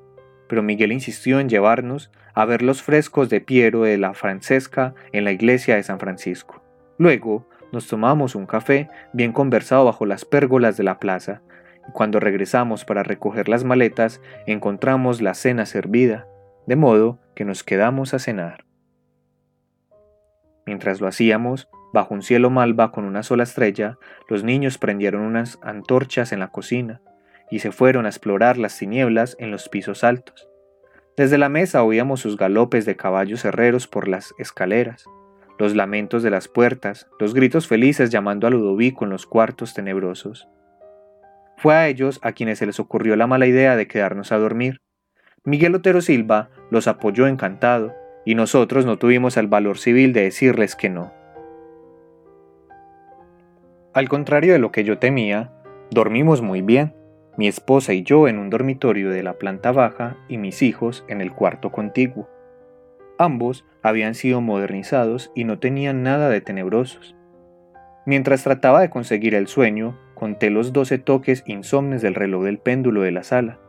pero 0.48 0.63
Miguel 0.63 0.91
insistió 0.91 1.39
en 1.39 1.48
llevarnos 1.48 2.12
a 2.34 2.46
ver 2.46 2.62
los 2.62 2.82
frescos 2.82 3.30
de 3.30 3.41
Piero 3.41 3.84
de 3.84 3.98
la 3.98 4.13
Francesca 4.13 4.94
en 5.12 5.24
la 5.24 5.32
iglesia 5.32 5.75
de 5.75 5.84
San 5.84 6.00
Francisco. 6.00 6.62
Luego 6.98 7.48
nos 7.72 7.88
tomamos 7.88 8.36
un 8.36 8.46
café 8.46 8.89
bien 9.13 9.32
conversado 9.32 9.86
bajo 9.86 10.06
las 10.06 10.25
pérgolas 10.25 10.75
de 10.77 10.84
la 10.84 11.00
plaza, 11.00 11.41
y 11.88 11.91
cuando 11.94 12.20
regresamos 12.20 12.84
para 12.86 13.03
recoger 13.03 13.48
las 13.48 13.63
maletas 13.63 14.22
encontramos 14.46 15.22
la 15.22 15.34
cena 15.34 15.65
servida, 15.65 16.27
de 16.68 16.75
modo 16.75 17.20
que 17.36 17.46
nos 17.46 17.63
quedamos 17.63 18.13
a 18.13 18.20
cenar. 18.20 18.65
Mientras 20.65 21.01
lo 21.01 21.08
hacíamos, 21.08 21.70
bajo 21.93 22.13
un 22.13 22.21
cielo 22.21 22.50
malva 22.50 22.91
con 22.91 23.05
una 23.05 23.24
sola 23.24 23.43
estrella, 23.43 23.98
los 24.27 24.43
niños 24.43 24.77
prendieron 24.77 25.21
unas 25.21 25.60
antorchas 25.62 26.31
en 26.31 26.39
la 26.39 26.50
cocina, 26.50 27.01
y 27.50 27.60
se 27.60 27.71
fueron 27.71 28.05
a 28.05 28.10
explorar 28.10 28.57
las 28.57 28.77
tinieblas 28.77 29.36
en 29.39 29.51
los 29.51 29.69
pisos 29.69 30.03
altos. 30.03 30.48
Desde 31.17 31.38
la 31.38 31.50
mesa 31.50 31.83
oíamos 31.83 32.21
sus 32.21 32.38
galopes 32.38 32.86
de 32.86 32.95
caballos 32.95 33.43
herreros 33.43 33.88
por 33.88 34.07
las 34.07 34.33
escaleras, 34.38 35.05
los 35.60 35.75
lamentos 35.75 36.24
de 36.24 36.31
las 36.31 36.48
puertas, 36.48 37.07
los 37.19 37.33
gritos 37.33 37.67
felices 37.67 38.10
llamando 38.10 38.48
a 38.48 38.50
Ludovico 38.50 39.03
en 39.03 39.12
los 39.12 39.27
cuartos 39.27 39.74
tenebrosos. 39.74 40.48
Fue 41.57 41.75
a 41.75 41.88
ellos 41.88 42.19
a 42.24 42.31
quienes 42.31 42.57
se 42.57 42.65
les 42.65 42.79
ocurrió 42.79 43.15
la 43.15 43.27
mala 43.27 43.45
idea 43.45 43.75
de 43.75 43.88
quedarnos 43.88 44.31
a 44.31 44.38
dormir. 44.38 44.81
Miguel 45.43 45.75
Otero 45.75 46.01
Silva 46.01 46.50
los 46.71 46.88
apoyó 46.88 47.27
encantado, 47.27 47.93
y 48.25 48.36
nosotros 48.36 48.86
no 48.86 48.98
tuvimos 48.98 49.38
el 49.38 49.48
valor 49.48 49.77
civil 49.77 50.13
de 50.13 50.21
decirles 50.21 50.75
que 50.75 50.89
no. 50.89 51.13
Al 53.93 54.07
contrario 54.07 54.53
de 54.53 54.60
lo 54.60 54.71
que 54.71 54.86
yo 54.86 55.00
temía, 55.00 55.51
dormimos 55.89 56.41
muy 56.41 56.62
bien 56.62 56.95
mi 57.38 57.48
esposa 57.48 57.93
y 57.93 58.03
yo 58.03 58.27
en 58.27 58.39
un 58.39 58.50
dormitorio 58.50 59.10
de 59.10 59.24
la 59.24 59.33
planta 59.33 59.71
baja 59.71 60.17
y 60.27 60.38
mis 60.38 60.62
hijos 60.62 61.05
en 61.07 61.21
el 61.21 61.33
cuarto 61.33 61.71
contiguo. 61.71 62.29
Ambos 63.17 63.65
habían 63.81 64.15
sido 64.15 64.41
modernizados 64.41 65.31
y 65.36 65.43
no 65.45 65.60
tenían 65.60 66.03
nada 66.03 66.29
de 66.29 66.41
tenebrosos. 66.41 67.15
Mientras 68.05 68.43
trataba 68.43 68.81
de 68.81 68.89
conseguir 68.89 69.36
el 69.36 69.48
sueño, 69.48 69.98
conté 70.13 70.50
los 70.50 70.74
doce 70.74 70.98
toques 70.98 71.43
insomnes 71.45 72.01
del 72.01 72.15
reloj 72.15 72.43
del 72.43 72.60
péndulo 72.60 73.01
de 73.01 73.12
la 73.12 73.24
sala, 73.24 73.60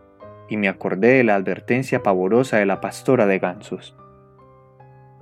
y 0.48 0.56
me 0.56 0.68
acordé 0.68 1.14
de 1.14 1.24
la 1.24 1.34
advertencia 1.34 2.02
pavorosa 2.02 2.58
de 2.58 2.66
la 2.66 2.80
pastora 2.80 3.26
de 3.26 3.38
gansos. 3.38 3.96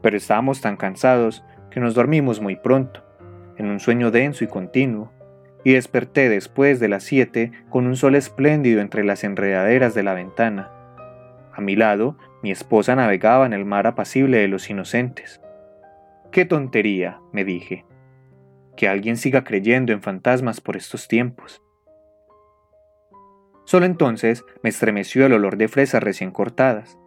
Pero 0.03 0.17
estábamos 0.17 0.61
tan 0.61 0.77
cansados 0.77 1.45
que 1.71 1.81
nos 1.81 1.95
dormimos 1.95 2.41
muy 2.41 2.57
pronto, 2.57 3.03
en 3.61 3.67
un 3.67 3.79
sueño 3.79 4.11
denso 4.11 4.43
y 4.43 4.47
continuo, 4.47 5.13
y 5.65 5.75
desperté 5.75 6.31
después 6.31 6.81
de 6.81 6.89
las 6.89 7.05
siete 7.05 7.53
con 7.69 7.87
un 7.87 7.95
sol 7.95 8.15
espléndido 8.15 8.81
entre 8.81 9.05
las 9.05 9.23
enredaderas 9.23 9.95
de 9.95 10.03
la 10.03 10.15
ventana. 10.15 10.71
A 11.53 11.61
mi 11.61 11.77
lado, 11.77 12.17
mi 12.43 12.51
esposa 12.51 12.97
navegaba 12.97 13.45
en 13.45 13.53
el 13.53 13.67
mar 13.67 13.87
apacible 13.87 14.39
de 14.39 14.49
los 14.49 14.71
inocentes. 14.71 15.43
¡Qué 16.33 16.47
tontería! 16.47 17.21
me 17.33 17.45
dije. 17.45 17.85
Que 18.79 18.89
alguien 18.89 19.19
siga 19.19 19.45
creyendo 19.45 19.93
en 19.93 20.01
fantasmas 20.01 20.63
por 20.63 20.77
estos 20.79 21.07
tiempos. 21.07 21.63
Solo 23.67 23.85
entonces 23.85 24.43
me 24.63 24.71
estremeció 24.71 25.27
el 25.27 25.35
olor 25.35 25.59
de 25.59 25.69
fresas 25.69 26.03
recién 26.03 26.31
cortadas, 26.31 26.99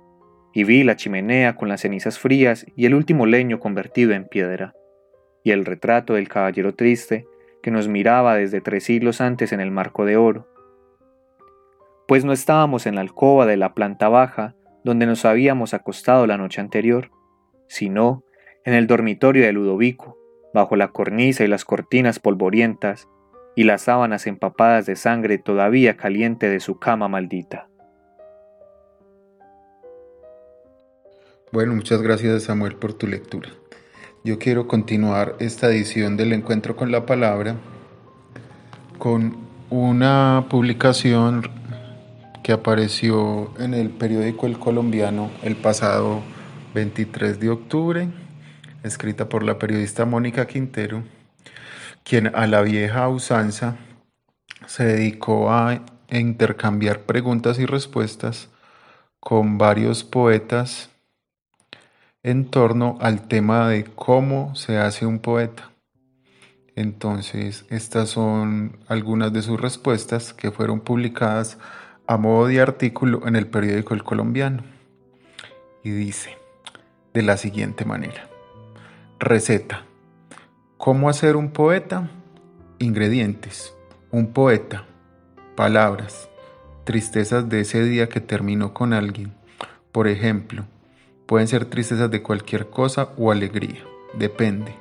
y 0.54 0.66
vi 0.66 0.84
la 0.84 0.98
chimenea 0.98 1.56
con 1.56 1.68
las 1.68 1.82
cenizas 1.82 2.20
frías 2.20 2.68
y 2.76 2.86
el 2.86 2.94
último 2.94 3.26
leño 3.26 3.60
convertido 3.60 4.14
en 4.14 4.28
piedra, 4.28 4.76
y 5.44 5.52
el 5.52 5.66
retrato 5.66 6.14
del 6.14 6.30
caballero 6.30 6.74
triste 6.74 7.28
que 7.62 7.72
nos 7.72 7.88
miraba 7.88 8.36
desde 8.36 8.62
tres 8.62 8.84
siglos 8.84 9.22
antes 9.22 9.52
en 9.52 9.60
el 9.60 9.72
marco 9.72 10.06
de 10.06 10.18
oro. 10.18 10.48
Pues 12.08 12.26
no 12.26 12.34
estábamos 12.34 12.86
en 12.86 12.96
la 12.96 13.02
alcoba 13.02 13.46
de 13.46 13.58
la 13.58 13.74
planta 13.74 14.10
baja 14.10 14.56
donde 14.84 15.06
nos 15.06 15.26
habíamos 15.26 15.74
acostado 15.74 16.28
la 16.28 16.38
noche 16.38 16.60
anterior, 16.60 17.10
sino 17.68 18.24
en 18.66 18.74
el 18.74 18.88
dormitorio 18.88 19.44
de 19.44 19.54
Ludovico, 19.54 20.18
bajo 20.54 20.76
la 20.76 20.90
cornisa 20.90 21.44
y 21.44 21.48
las 21.48 21.66
cortinas 21.66 22.20
polvorientas 22.20 23.08
y 23.56 23.64
las 23.64 23.84
sábanas 23.84 24.28
empapadas 24.28 24.86
de 24.86 24.96
sangre 24.96 25.38
todavía 25.38 25.96
caliente 25.96 26.50
de 26.50 26.60
su 26.60 26.80
cama 26.80 27.08
maldita. 27.08 27.70
Bueno, 31.52 31.76
muchas 31.76 32.02
gracias 32.02 32.44
Samuel 32.44 32.76
por 32.76 32.94
tu 32.94 33.08
lectura. 33.08 33.50
Yo 34.26 34.40
quiero 34.40 34.70
continuar 34.70 35.36
esta 35.40 35.68
edición 35.68 36.16
del 36.16 36.32
encuentro 36.32 36.78
con 36.78 36.94
la 36.94 37.06
palabra 37.06 37.58
con 38.98 39.36
una 39.70 40.46
publicación 40.50 41.52
que 42.42 42.54
apareció 42.54 43.54
en 43.60 43.74
el 43.74 43.90
periódico 43.90 44.46
El 44.46 44.60
Colombiano 44.60 45.30
el 45.42 45.58
pasado 45.58 46.22
23 46.74 47.38
de 47.42 47.50
octubre, 47.50 48.08
escrita 48.84 49.28
por 49.28 49.44
la 49.44 49.60
periodista 49.60 50.06
Mónica 50.06 50.48
Quintero, 50.48 51.04
quien 52.06 52.34
a 52.34 52.48
la 52.48 52.62
vieja 52.62 53.10
usanza 53.10 53.76
se 54.68 54.86
dedicó 54.86 55.52
a 55.52 55.82
intercambiar 56.10 57.02
preguntas 57.02 57.60
y 57.60 57.66
respuestas 57.66 58.48
con 59.20 59.58
varios 59.58 60.06
poetas 60.06 60.93
en 62.24 62.46
torno 62.46 62.98
al 63.02 63.28
tema 63.28 63.68
de 63.68 63.84
cómo 63.84 64.56
se 64.56 64.78
hace 64.78 65.06
un 65.06 65.20
poeta. 65.20 65.72
Entonces, 66.76 67.66
estas 67.70 68.10
son 68.10 68.80
algunas 68.88 69.32
de 69.34 69.42
sus 69.42 69.60
respuestas 69.60 70.34
que 70.34 70.50
fueron 70.50 70.80
publicadas 70.80 71.60
a 72.08 72.18
modo 72.18 72.48
de 72.48 72.62
artículo 72.62 73.28
en 73.28 73.36
el 73.36 73.48
periódico 73.48 73.94
El 73.94 74.04
Colombiano. 74.04 74.64
Y 75.84 75.92
dice 75.92 76.38
de 77.14 77.22
la 77.22 77.38
siguiente 77.38 77.84
manera. 77.86 78.30
Receta. 79.20 79.84
¿Cómo 80.78 81.10
hacer 81.10 81.36
un 81.36 81.52
poeta? 81.52 82.10
Ingredientes. 82.80 83.76
Un 84.12 84.28
poeta. 84.34 84.86
Palabras. 85.56 86.30
Tristezas 86.86 87.50
de 87.50 87.62
ese 87.62 87.84
día 87.84 88.08
que 88.08 88.22
terminó 88.22 88.74
con 88.74 88.94
alguien. 88.94 89.34
Por 89.92 90.08
ejemplo, 90.08 90.66
pueden 91.26 91.48
ser 91.48 91.66
tristezas 91.66 92.12
de 92.12 92.22
cualquier 92.22 92.70
cosa 92.70 93.10
o 93.18 93.32
alegría. 93.32 93.84
Depende. 94.14 94.76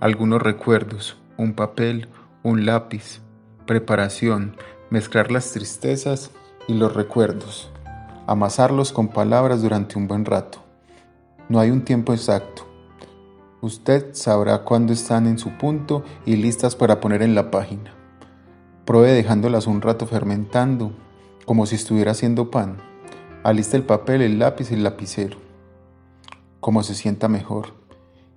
Algunos 0.00 0.40
recuerdos, 0.40 1.18
un 1.36 1.54
papel, 1.54 2.08
un 2.42 2.64
lápiz, 2.64 3.20
preparación, 3.66 4.56
mezclar 4.88 5.30
las 5.30 5.52
tristezas 5.52 6.30
y 6.66 6.74
los 6.74 6.94
recuerdos, 6.94 7.70
amasarlos 8.26 8.92
con 8.92 9.08
palabras 9.08 9.62
durante 9.62 9.98
un 9.98 10.08
buen 10.08 10.24
rato. 10.24 10.62
No 11.48 11.60
hay 11.60 11.70
un 11.70 11.82
tiempo 11.82 12.12
exacto. 12.12 12.66
Usted 13.60 14.14
sabrá 14.14 14.62
cuándo 14.64 14.92
están 14.92 15.26
en 15.26 15.38
su 15.38 15.50
punto 15.58 16.04
y 16.24 16.36
listas 16.36 16.76
para 16.76 17.00
poner 17.00 17.22
en 17.22 17.34
la 17.34 17.50
página. 17.50 17.92
Pruebe 18.86 19.12
dejándolas 19.12 19.66
un 19.66 19.82
rato 19.82 20.06
fermentando, 20.06 20.92
como 21.44 21.66
si 21.66 21.74
estuviera 21.74 22.12
haciendo 22.12 22.50
pan. 22.50 22.78
Alista 23.42 23.76
el 23.76 23.82
papel, 23.82 24.22
el 24.22 24.38
lápiz 24.38 24.70
y 24.70 24.74
el 24.74 24.82
lapicero, 24.82 25.36
como 26.60 26.82
se 26.82 26.94
sienta 26.94 27.28
mejor. 27.28 27.74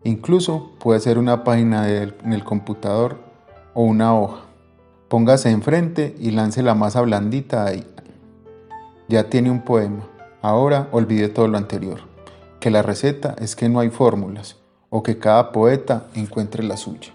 Incluso 0.04 0.72
puede 0.80 1.00
ser 1.00 1.18
una 1.18 1.44
página 1.44 1.90
en 1.90 2.34
el 2.34 2.44
computador 2.44 3.20
o 3.74 3.84
una 3.84 4.18
hoja. 4.18 4.42
Póngase 5.08 5.52
enfrente 5.52 6.16
y 6.20 6.32
lance 6.32 6.64
la 6.64 6.76
masa 6.76 7.02
blandita 7.02 7.66
ahí. 7.66 7.88
Ya 9.08 9.30
tiene 9.30 9.52
un 9.52 9.62
poema. 9.62 10.08
Ahora 10.42 10.90
olvide 10.92 11.30
todo 11.30 11.48
lo 11.48 11.58
anterior. 11.58 12.02
Que 12.60 12.72
la 12.72 12.82
receta 12.82 13.36
es 13.40 13.56
que 13.56 13.70
no 13.70 13.80
hay 13.80 13.90
fórmulas 13.90 14.58
o 14.90 15.04
que 15.04 15.18
cada 15.18 15.52
poeta 15.52 16.08
encuentre 16.16 16.64
la 16.64 16.78
suya. 16.78 17.14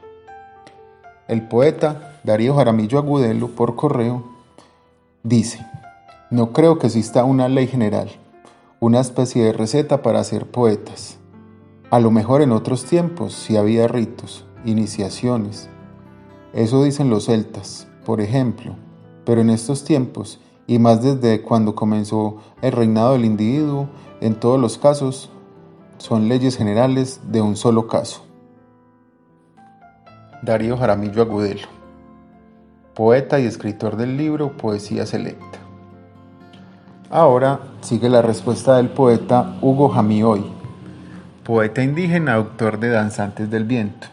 El 1.29 1.47
poeta 1.47 2.19
Darío 2.25 2.55
Jaramillo 2.55 2.99
Agudelo 2.99 3.49
por 3.49 3.77
correo 3.77 4.25
dice, 5.23 5.65
no 6.31 6.53
creo 6.53 6.79
que 6.79 6.87
exista 6.87 7.25
una 7.25 7.49
ley 7.49 7.67
general, 7.67 8.11
una 8.81 9.01
especie 9.01 9.45
de 9.45 9.53
receta 9.53 10.03
para 10.03 10.23
ser 10.23 10.47
poetas. 10.47 11.19
A 11.91 11.99
lo 11.99 12.13
mejor 12.13 12.43
en 12.43 12.53
otros 12.53 12.85
tiempos 12.85 13.33
sí 13.33 13.57
había 13.57 13.89
ritos, 13.89 14.47
iniciaciones. 14.65 15.69
Eso 16.53 16.85
dicen 16.85 17.11
los 17.11 17.27
celtas, 17.27 17.89
por 18.05 18.21
ejemplo. 18.21 18.77
Pero 19.25 19.41
en 19.41 19.51
estos 19.51 19.83
tiempos, 19.83 20.41
y 20.69 20.79
más 20.79 21.03
desde 21.03 21.43
cuando 21.43 21.75
comenzó 21.75 22.37
el 22.63 22.71
reinado 22.71 23.15
del 23.15 23.25
individuo, 23.25 23.89
en 24.21 24.37
todos 24.37 24.61
los 24.61 24.79
casos, 24.79 25.31
son 25.99 26.29
leyes 26.29 26.57
generales 26.57 27.21
de 27.25 27.41
un 27.41 27.57
solo 27.57 27.89
caso. 27.89 28.25
Darío 30.43 30.77
Jaramillo 30.77 31.23
Agudelo, 31.23 31.67
poeta 32.95 33.41
y 33.41 33.47
escritor 33.47 33.97
del 33.97 34.17
libro 34.17 34.57
Poesía 34.57 35.05
Selecta. 35.05 35.68
Ahora 37.11 37.61
sigue 37.81 38.09
la 38.09 38.23
respuesta 38.23 38.77
del 38.77 38.91
poeta 38.91 39.59
Hugo 39.63 39.89
Jamioy 39.89 40.59
poeta 41.49 41.83
indígena, 41.83 42.35
autor 42.35 42.79
de 42.79 42.91
Danzantes 42.91 43.49
del 43.49 43.65
Viento. 43.65 44.07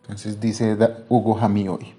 Entonces 0.00 0.40
dice 0.40 0.78
Hugo 1.10 1.34
Jamioy. 1.34 1.94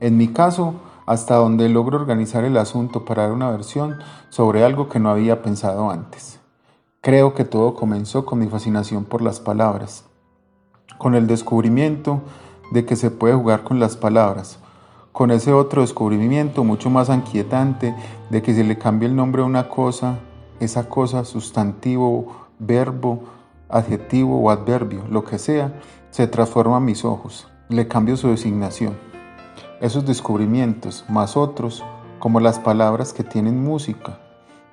En 0.00 0.16
mi 0.16 0.32
caso, 0.32 0.74
hasta 1.06 1.36
donde 1.36 1.68
logro 1.68 1.96
organizar 1.96 2.42
el 2.42 2.56
asunto 2.56 3.04
para 3.04 3.22
dar 3.22 3.30
una 3.30 3.52
versión 3.52 3.98
sobre 4.30 4.64
algo 4.64 4.88
que 4.88 4.98
no 4.98 5.10
había 5.10 5.42
pensado 5.42 5.92
antes. 5.92 6.40
Creo 7.02 7.34
que 7.34 7.44
todo 7.44 7.76
comenzó 7.76 8.26
con 8.26 8.40
mi 8.40 8.48
fascinación 8.48 9.04
por 9.04 9.22
las 9.22 9.38
palabras, 9.38 10.06
con 10.98 11.14
el 11.14 11.28
descubrimiento 11.28 12.20
de 12.72 12.84
que 12.84 12.96
se 12.96 13.12
puede 13.12 13.34
jugar 13.34 13.62
con 13.62 13.78
las 13.78 13.96
palabras, 13.96 14.58
con 15.14 15.30
ese 15.30 15.52
otro 15.52 15.82
descubrimiento 15.82 16.64
mucho 16.64 16.90
más 16.90 17.08
inquietante 17.08 17.94
de 18.30 18.42
que 18.42 18.52
si 18.52 18.64
le 18.64 18.76
cambia 18.76 19.08
el 19.08 19.14
nombre 19.14 19.42
a 19.42 19.44
una 19.44 19.68
cosa, 19.68 20.18
esa 20.58 20.88
cosa, 20.88 21.24
sustantivo, 21.24 22.48
verbo, 22.58 23.22
adjetivo 23.68 24.40
o 24.40 24.50
adverbio, 24.50 25.04
lo 25.08 25.24
que 25.24 25.38
sea, 25.38 25.80
se 26.10 26.26
transforma 26.26 26.78
a 26.78 26.80
mis 26.80 27.04
ojos, 27.04 27.46
le 27.68 27.86
cambio 27.86 28.16
su 28.16 28.28
designación. 28.28 28.98
Esos 29.80 30.04
descubrimientos, 30.04 31.04
más 31.08 31.36
otros, 31.36 31.84
como 32.18 32.40
las 32.40 32.58
palabras 32.58 33.12
que 33.12 33.22
tienen 33.22 33.62
música, 33.62 34.18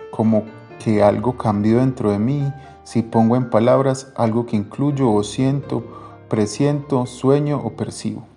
como 0.09 0.45
que 0.83 1.03
algo 1.03 1.37
cambió 1.37 1.77
dentro 1.77 2.09
de 2.09 2.17
mí, 2.17 2.51
si 2.83 3.03
pongo 3.03 3.35
en 3.35 3.51
palabras 3.51 4.11
algo 4.15 4.47
que 4.47 4.55
incluyo 4.55 5.11
o 5.11 5.21
siento, 5.21 5.83
presiento, 6.29 7.05
sueño 7.05 7.61
o 7.63 7.73
percibo. 7.73 8.30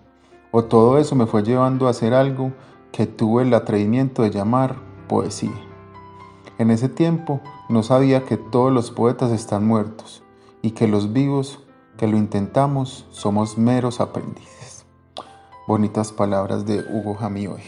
O 0.57 0.67
todo 0.67 0.99
eso 0.99 1.17
me 1.17 1.27
fue 1.27 1.43
llevando 1.43 1.88
a 1.88 1.90
hacer 1.90 2.14
algo 2.14 2.53
que 2.93 3.09
tuve 3.09 3.43
el 3.43 3.53
atrevimiento 3.55 4.23
de 4.23 4.31
llamar 4.31 4.77
poesía. 5.09 5.51
En 6.59 6.71
ese 6.71 6.88
tiempo 6.88 7.40
no 7.69 7.83
sabía 7.83 8.25
que 8.25 8.37
todos 8.37 8.73
los 8.73 8.93
poetas 8.93 9.33
están 9.33 9.67
muertos, 9.67 10.23
y 10.62 10.71
que 10.71 10.87
los 10.87 11.12
vivos 11.12 11.59
que 11.97 12.07
lo 12.07 12.17
intentamos 12.17 13.05
somos 13.11 13.59
meros 13.59 14.01
aprendices. 14.01 14.87
Bonitas 15.67 16.12
palabras 16.12 16.64
de 16.67 16.85
Hugo 16.88 17.17
Jamioy. 17.17 17.62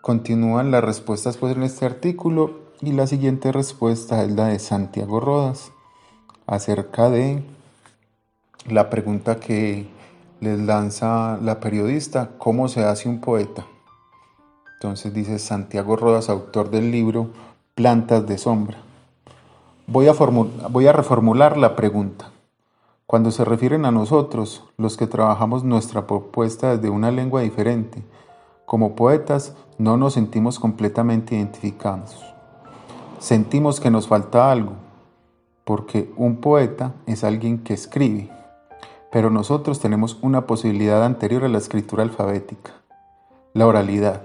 Continúan 0.00 0.72
las 0.72 0.82
respuestas 0.82 1.36
pues 1.36 1.54
en 1.54 1.62
este 1.62 1.86
artículo 1.86 2.58
y 2.80 2.90
la 2.90 3.06
siguiente 3.06 3.52
respuesta 3.52 4.24
es 4.24 4.32
la 4.32 4.46
de 4.46 4.58
Santiago 4.58 5.20
Rodas 5.20 5.70
acerca 6.48 7.08
de 7.08 7.44
la 8.66 8.90
pregunta 8.90 9.38
que 9.38 9.96
les 10.40 10.58
lanza 10.58 11.38
la 11.42 11.60
periodista, 11.60 12.30
¿cómo 12.38 12.68
se 12.68 12.84
hace 12.84 13.08
un 13.08 13.20
poeta? 13.20 13.66
Entonces 14.74 15.12
dice 15.12 15.38
Santiago 15.40 15.96
Rodas, 15.96 16.28
autor 16.28 16.70
del 16.70 16.92
libro 16.92 17.30
Plantas 17.74 18.26
de 18.26 18.38
Sombra. 18.38 18.78
Voy 19.88 20.06
a, 20.06 20.92
reformular 20.92 21.56
la 21.56 21.74
pregunta. 21.74 22.30
Cuando 23.06 23.30
se 23.30 23.44
refieren 23.44 23.86
a 23.86 23.90
nosotros, 23.90 24.64
los 24.76 24.96
que 24.96 25.06
trabajamos 25.06 25.64
nuestra 25.64 26.06
propuesta 26.06 26.76
desde 26.76 26.90
una 26.90 27.10
lengua 27.10 27.40
diferente, 27.40 28.04
como 28.66 28.94
poetas 28.94 29.56
no 29.78 29.96
nos 29.96 30.12
sentimos 30.12 30.60
completamente 30.60 31.34
identificados. 31.34 32.22
Sentimos 33.18 33.80
que 33.80 33.90
nos 33.90 34.06
falta 34.06 34.52
algo, 34.52 34.74
porque 35.64 36.12
un 36.16 36.36
poeta 36.36 36.92
es 37.06 37.24
alguien 37.24 37.58
que 37.58 37.74
escribe, 37.74 38.30
pero 39.10 39.30
nosotros 39.30 39.80
tenemos 39.80 40.18
una 40.22 40.46
posibilidad 40.46 41.04
anterior 41.04 41.44
a 41.44 41.48
la 41.48 41.58
escritura 41.58 42.02
alfabética, 42.02 42.72
la 43.54 43.66
oralidad. 43.66 44.22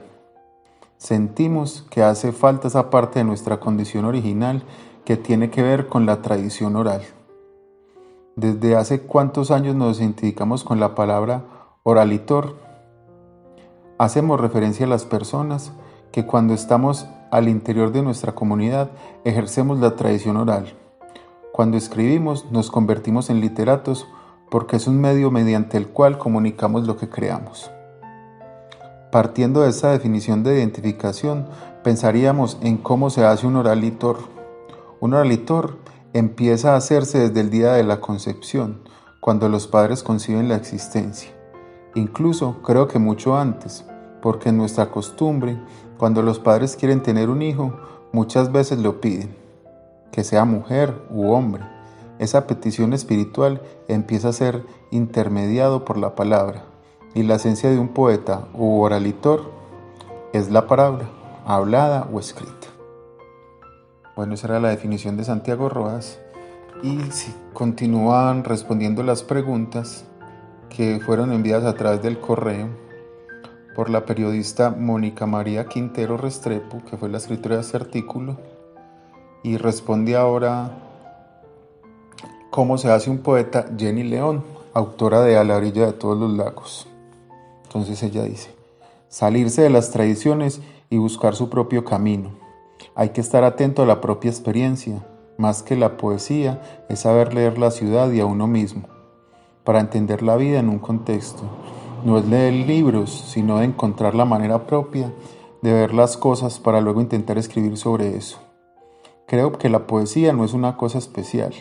Sentimos 0.97 1.85
que 1.89 2.03
hace 2.03 2.31
falta 2.31 2.67
esa 2.67 2.89
parte 2.89 3.19
de 3.19 3.25
nuestra 3.25 3.59
condición 3.59 4.05
original 4.05 4.63
que 5.05 5.17
tiene 5.17 5.49
que 5.49 5.61
ver 5.61 5.87
con 5.87 6.05
la 6.05 6.21
tradición 6.21 6.75
oral. 6.75 7.01
¿Desde 8.35 8.75
hace 8.75 9.01
cuántos 9.01 9.51
años 9.51 9.75
nos 9.75 9.99
identificamos 9.99 10.63
con 10.63 10.79
la 10.79 10.95
palabra 10.95 11.43
oralitor? 11.83 12.55
Hacemos 13.97 14.39
referencia 14.39 14.85
a 14.85 14.89
las 14.89 15.05
personas 15.05 15.71
que 16.11 16.25
cuando 16.25 16.53
estamos 16.53 17.07
al 17.31 17.47
interior 17.47 17.91
de 17.91 18.01
nuestra 18.01 18.33
comunidad 18.33 18.91
ejercemos 19.23 19.79
la 19.79 19.95
tradición 19.95 20.37
oral. 20.37 20.73
Cuando 21.51 21.77
escribimos 21.77 22.51
nos 22.51 22.71
convertimos 22.71 23.29
en 23.29 23.41
literatos 23.41 24.07
porque 24.53 24.75
es 24.75 24.85
un 24.85 25.01
medio 25.01 25.31
mediante 25.31 25.77
el 25.77 25.87
cual 25.87 26.19
comunicamos 26.19 26.85
lo 26.85 26.95
que 26.95 27.09
creamos. 27.09 27.71
Partiendo 29.11 29.61
de 29.61 29.71
esa 29.71 29.89
definición 29.89 30.43
de 30.43 30.59
identificación, 30.59 31.47
pensaríamos 31.83 32.59
en 32.61 32.77
cómo 32.77 33.09
se 33.09 33.25
hace 33.25 33.47
un 33.47 33.55
oralitor 33.55 34.19
un 34.99 35.15
oralitor 35.15 35.79
empieza 36.13 36.73
a 36.73 36.75
hacerse 36.75 37.17
desde 37.17 37.41
el 37.41 37.49
día 37.49 37.73
de 37.73 37.83
la 37.83 37.99
concepción, 37.99 38.83
cuando 39.21 39.49
los 39.49 39.65
padres 39.65 40.03
conciben 40.03 40.49
la 40.49 40.55
existencia. 40.55 41.31
Incluso 41.95 42.61
creo 42.61 42.87
que 42.87 42.99
mucho 42.99 43.35
antes, 43.35 43.83
porque 44.21 44.49
en 44.49 44.57
nuestra 44.57 44.91
costumbre, 44.91 45.59
cuando 45.97 46.21
los 46.21 46.37
padres 46.37 46.75
quieren 46.75 47.01
tener 47.01 47.31
un 47.31 47.41
hijo, 47.41 47.73
muchas 48.11 48.51
veces 48.51 48.77
lo 48.77 49.01
piden, 49.01 49.35
que 50.11 50.23
sea 50.23 50.45
mujer 50.45 50.93
u 51.09 51.31
hombre. 51.31 51.72
Esa 52.23 52.47
petición 52.47 52.93
espiritual 52.93 53.61
empieza 53.89 54.29
a 54.29 54.31
ser 54.31 54.63
intermediado 54.91 55.83
por 55.83 55.97
la 55.97 56.15
palabra, 56.15 56.63
y 57.13 57.23
la 57.23 57.35
esencia 57.35 57.69
de 57.69 57.77
un 57.77 57.89
poeta 57.89 58.47
u 58.53 58.79
oralitor 58.79 59.51
es 60.31 60.49
la 60.49 60.65
palabra, 60.65 61.09
hablada 61.45 62.07
o 62.13 62.21
escrita. 62.21 62.67
Bueno, 64.15 64.35
esa 64.35 64.47
era 64.47 64.61
la 64.61 64.69
definición 64.69 65.17
de 65.17 65.25
Santiago 65.25 65.67
Rojas. 65.67 66.21
Y 66.81 66.97
si 67.11 67.35
continúan 67.51 68.45
respondiendo 68.45 69.03
las 69.03 69.21
preguntas 69.21 70.05
que 70.69 71.01
fueron 71.05 71.33
enviadas 71.33 71.65
a 71.65 71.75
través 71.75 72.01
del 72.01 72.21
correo 72.21 72.69
por 73.75 73.89
la 73.89 74.05
periodista 74.05 74.69
Mónica 74.69 75.25
María 75.25 75.65
Quintero 75.65 76.15
Restrepo, 76.15 76.85
que 76.89 76.95
fue 76.95 77.09
la 77.09 77.17
escritora 77.17 77.55
de 77.55 77.61
este 77.63 77.75
artículo, 77.75 78.37
y 79.43 79.57
responde 79.57 80.15
ahora 80.15 80.92
cómo 82.53 82.77
se 82.77 82.91
hace 82.91 83.09
un 83.09 83.17
poeta 83.17 83.65
Jenny 83.79 84.03
León, 84.03 84.43
autora 84.75 85.21
de 85.21 85.37
A 85.37 85.43
la 85.43 85.55
orilla 85.55 85.87
de 85.87 85.93
todos 85.93 86.19
los 86.19 86.31
lagos. 86.33 86.87
Entonces 87.63 88.03
ella 88.03 88.21
dice, 88.21 88.53
salirse 89.09 89.63
de 89.63 89.71
las 89.71 89.89
tradiciones 89.89 90.61
y 90.91 90.97
buscar 90.97 91.33
su 91.33 91.49
propio 91.49 91.83
camino. 91.83 92.29
Hay 92.93 93.09
que 93.09 93.21
estar 93.21 93.43
atento 93.43 93.81
a 93.81 93.87
la 93.87 94.01
propia 94.01 94.29
experiencia. 94.29 95.03
Más 95.39 95.63
que 95.63 95.75
la 95.75 95.97
poesía 95.97 96.61
es 96.89 96.99
saber 96.99 97.33
leer 97.33 97.57
la 97.57 97.71
ciudad 97.71 98.11
y 98.11 98.19
a 98.19 98.27
uno 98.27 98.45
mismo, 98.45 98.83
para 99.63 99.79
entender 99.79 100.21
la 100.21 100.35
vida 100.35 100.59
en 100.59 100.69
un 100.69 100.77
contexto. 100.77 101.41
No 102.05 102.19
es 102.19 102.25
leer 102.27 102.53
libros, 102.53 103.09
sino 103.09 103.57
de 103.57 103.65
encontrar 103.65 104.13
la 104.13 104.25
manera 104.25 104.67
propia 104.67 105.11
de 105.63 105.73
ver 105.73 105.95
las 105.95 106.17
cosas 106.17 106.59
para 106.59 106.81
luego 106.81 107.01
intentar 107.01 107.39
escribir 107.39 107.77
sobre 107.77 108.15
eso. 108.15 108.37
Creo 109.25 109.53
que 109.53 109.69
la 109.69 109.87
poesía 109.87 110.33
no 110.33 110.45
es 110.45 110.53
una 110.53 110.77
cosa 110.77 110.99
especial, 110.99 111.51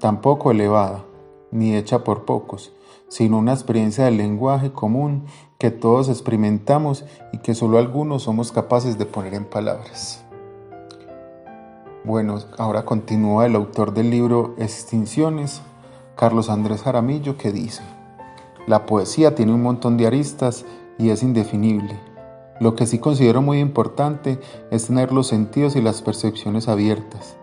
tampoco 0.00 0.50
elevada, 0.50 1.04
ni 1.52 1.76
hecha 1.76 2.02
por 2.02 2.24
pocos, 2.24 2.72
sino 3.08 3.38
una 3.38 3.52
experiencia 3.52 4.06
del 4.06 4.16
lenguaje 4.16 4.72
común 4.72 5.26
que 5.58 5.70
todos 5.70 6.08
experimentamos 6.08 7.04
y 7.32 7.38
que 7.38 7.54
solo 7.54 7.78
algunos 7.78 8.22
somos 8.22 8.50
capaces 8.50 8.98
de 8.98 9.06
poner 9.06 9.34
en 9.34 9.44
palabras. 9.44 10.24
Bueno, 12.02 12.38
ahora 12.56 12.86
continúa 12.86 13.44
el 13.44 13.54
autor 13.54 13.92
del 13.92 14.10
libro 14.10 14.54
Extinciones, 14.56 15.60
Carlos 16.16 16.48
Andrés 16.48 16.82
Jaramillo, 16.82 17.36
que 17.36 17.52
dice, 17.52 17.82
la 18.66 18.86
poesía 18.86 19.34
tiene 19.34 19.52
un 19.52 19.62
montón 19.62 19.98
de 19.98 20.06
aristas 20.06 20.64
y 20.98 21.10
es 21.10 21.22
indefinible. 21.22 21.98
Lo 22.58 22.74
que 22.74 22.86
sí 22.86 22.98
considero 22.98 23.42
muy 23.42 23.58
importante 23.58 24.38
es 24.70 24.86
tener 24.86 25.12
los 25.12 25.26
sentidos 25.26 25.76
y 25.76 25.82
las 25.82 26.00
percepciones 26.00 26.68
abiertas, 26.68 27.36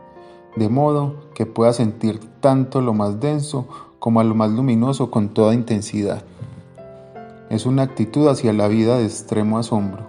de 0.57 0.69
modo 0.69 1.15
que 1.33 1.45
pueda 1.45 1.73
sentir 1.73 2.19
tanto 2.39 2.81
lo 2.81 2.93
más 2.93 3.19
denso 3.19 3.67
como 3.99 4.19
a 4.19 4.23
lo 4.23 4.35
más 4.35 4.51
luminoso 4.51 5.11
con 5.11 5.29
toda 5.29 5.53
intensidad. 5.53 6.23
Es 7.49 7.65
una 7.65 7.83
actitud 7.83 8.27
hacia 8.27 8.53
la 8.53 8.67
vida 8.67 8.97
de 8.97 9.05
extremo 9.05 9.57
asombro. 9.57 10.05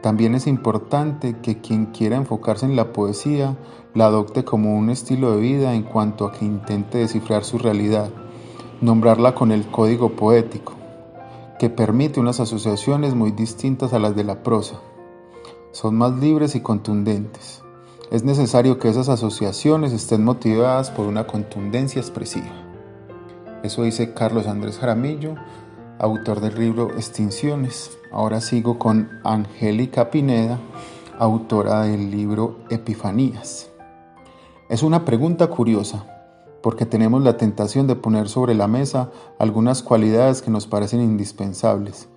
También 0.00 0.34
es 0.34 0.46
importante 0.46 1.36
que 1.42 1.60
quien 1.60 1.86
quiera 1.86 2.16
enfocarse 2.16 2.66
en 2.66 2.76
la 2.76 2.92
poesía 2.92 3.56
la 3.94 4.06
adopte 4.06 4.44
como 4.44 4.76
un 4.76 4.90
estilo 4.90 5.32
de 5.32 5.40
vida 5.40 5.74
en 5.74 5.82
cuanto 5.82 6.26
a 6.26 6.32
que 6.32 6.44
intente 6.44 6.98
descifrar 6.98 7.44
su 7.44 7.58
realidad, 7.58 8.10
nombrarla 8.80 9.34
con 9.34 9.52
el 9.52 9.66
código 9.66 10.10
poético, 10.16 10.72
que 11.58 11.70
permite 11.70 12.18
unas 12.18 12.40
asociaciones 12.40 13.14
muy 13.14 13.30
distintas 13.30 13.92
a 13.92 13.98
las 13.98 14.16
de 14.16 14.24
la 14.24 14.42
prosa. 14.42 14.80
Son 15.70 15.94
más 15.94 16.18
libres 16.18 16.54
y 16.54 16.60
contundentes. 16.60 17.61
Es 18.12 18.24
necesario 18.24 18.78
que 18.78 18.90
esas 18.90 19.08
asociaciones 19.08 19.94
estén 19.94 20.22
motivadas 20.22 20.90
por 20.90 21.06
una 21.06 21.26
contundencia 21.26 21.98
expresiva. 21.98 22.52
Eso 23.62 23.84
dice 23.84 24.12
Carlos 24.12 24.46
Andrés 24.46 24.76
Jaramillo, 24.76 25.36
autor 25.98 26.40
del 26.40 26.56
libro 26.56 26.90
Extinciones. 26.90 27.96
Ahora 28.12 28.42
sigo 28.42 28.78
con 28.78 29.08
Angélica 29.24 30.10
Pineda, 30.10 30.60
autora 31.18 31.84
del 31.84 32.10
libro 32.10 32.58
Epifanías. 32.68 33.70
Es 34.68 34.82
una 34.82 35.06
pregunta 35.06 35.46
curiosa, 35.46 36.04
porque 36.62 36.84
tenemos 36.84 37.22
la 37.22 37.38
tentación 37.38 37.86
de 37.86 37.96
poner 37.96 38.28
sobre 38.28 38.54
la 38.54 38.68
mesa 38.68 39.10
algunas 39.38 39.82
cualidades 39.82 40.42
que 40.42 40.50
nos 40.50 40.66
parecen 40.66 41.00
indispensables. 41.00 42.10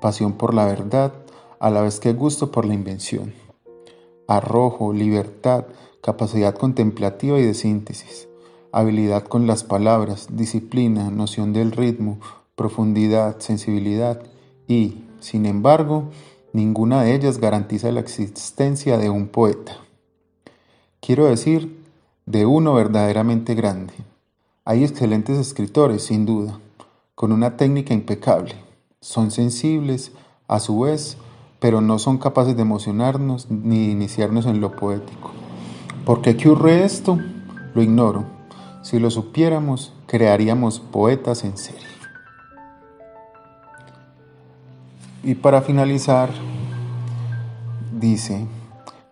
Pasión 0.00 0.34
por 0.34 0.54
la 0.54 0.66
verdad, 0.66 1.12
a 1.58 1.70
la 1.70 1.80
vez 1.80 1.98
que 1.98 2.12
gusto 2.12 2.52
por 2.52 2.64
la 2.64 2.74
invención. 2.74 3.49
Arrojo, 4.30 4.92
libertad, 4.92 5.66
capacidad 6.00 6.54
contemplativa 6.54 7.38
y 7.38 7.42
de 7.42 7.54
síntesis 7.54 8.30
habilidad 8.72 9.24
con 9.24 9.46
las 9.46 9.64
palabras, 9.64 10.28
disciplina, 10.32 11.10
noción 11.10 11.52
del 11.52 11.72
ritmo, 11.72 12.18
profundidad, 12.54 13.40
sensibilidad 13.40 14.22
y, 14.68 15.04
sin 15.20 15.46
embargo, 15.46 16.04
ninguna 16.52 17.02
de 17.02 17.14
ellas 17.14 17.38
garantiza 17.38 17.90
la 17.92 18.00
existencia 18.00 18.98
de 18.98 19.10
un 19.10 19.28
poeta. 19.28 19.78
Quiero 21.00 21.26
decir, 21.26 21.84
de 22.26 22.46
uno 22.46 22.74
verdaderamente 22.74 23.54
grande. 23.54 23.94
Hay 24.64 24.84
excelentes 24.84 25.38
escritores, 25.38 26.02
sin 26.02 26.26
duda, 26.26 26.60
con 27.14 27.32
una 27.32 27.56
técnica 27.56 27.94
impecable. 27.94 28.54
Son 29.00 29.30
sensibles, 29.30 30.12
a 30.46 30.60
su 30.60 30.80
vez, 30.80 31.16
pero 31.60 31.80
no 31.80 31.98
son 31.98 32.18
capaces 32.18 32.56
de 32.56 32.62
emocionarnos 32.62 33.50
ni 33.50 33.90
iniciarnos 33.90 34.46
en 34.46 34.60
lo 34.60 34.72
poético. 34.72 35.30
¿Por 36.04 36.22
qué 36.22 36.30
ocurre 36.30 36.84
esto? 36.84 37.18
Lo 37.74 37.82
ignoro 37.82 38.40
si 38.82 38.98
lo 38.98 39.10
supiéramos, 39.10 39.92
crearíamos 40.06 40.80
poetas 40.80 41.44
en 41.44 41.56
serie. 41.58 41.86
Y 45.22 45.34
para 45.34 45.60
finalizar, 45.60 46.30
dice, 47.92 48.46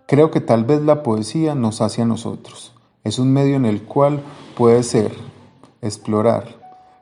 creo 0.06 0.30
que 0.30 0.40
tal 0.40 0.64
vez 0.64 0.80
la 0.80 1.02
poesía 1.02 1.54
nos 1.54 1.82
hace 1.82 2.00
a 2.00 2.06
nosotros. 2.06 2.72
Es 3.04 3.18
un 3.18 3.32
medio 3.32 3.56
en 3.56 3.66
el 3.66 3.82
cual 3.82 4.22
puede 4.56 4.82
ser, 4.82 5.12
explorar. 5.82 6.56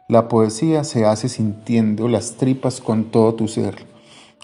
La 0.08 0.28
poesía 0.28 0.82
se 0.82 1.06
hace 1.06 1.28
sintiendo 1.28 2.08
las 2.08 2.36
tripas 2.36 2.80
con 2.80 3.04
todo 3.04 3.34
tu 3.34 3.46
ser. 3.46 3.86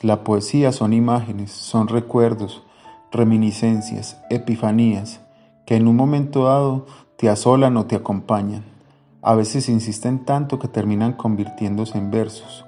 La 0.00 0.24
poesía 0.24 0.72
son 0.72 0.92
imágenes, 0.92 1.52
son 1.52 1.88
recuerdos, 1.88 2.62
reminiscencias, 3.12 4.20
epifanías, 4.30 5.20
que 5.66 5.76
en 5.76 5.86
un 5.86 5.96
momento 5.96 6.44
dado 6.44 6.86
te 7.16 7.28
asolan 7.28 7.76
o 7.76 7.86
te 7.86 7.96
acompañan. 7.96 8.64
A 9.20 9.34
veces 9.34 9.68
insisten 9.68 10.24
tanto 10.24 10.58
que 10.58 10.66
terminan 10.66 11.12
convirtiéndose 11.12 11.98
en 11.98 12.10
versos. 12.10 12.64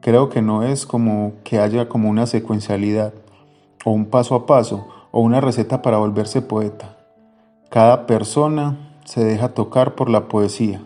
Creo 0.00 0.28
que 0.28 0.42
no 0.42 0.62
es 0.62 0.84
como 0.84 1.32
que 1.44 1.58
haya 1.58 1.88
como 1.88 2.10
una 2.10 2.26
secuencialidad, 2.26 3.14
o 3.84 3.92
un 3.92 4.06
paso 4.06 4.34
a 4.34 4.44
paso, 4.44 4.86
o 5.12 5.20
una 5.20 5.40
receta 5.40 5.80
para 5.80 5.96
volverse 5.96 6.42
poeta. 6.42 6.96
Cada 7.70 8.06
persona 8.06 8.76
se 9.04 9.24
deja 9.24 9.54
tocar 9.54 9.94
por 9.94 10.10
la 10.10 10.28
poesía. 10.28 10.82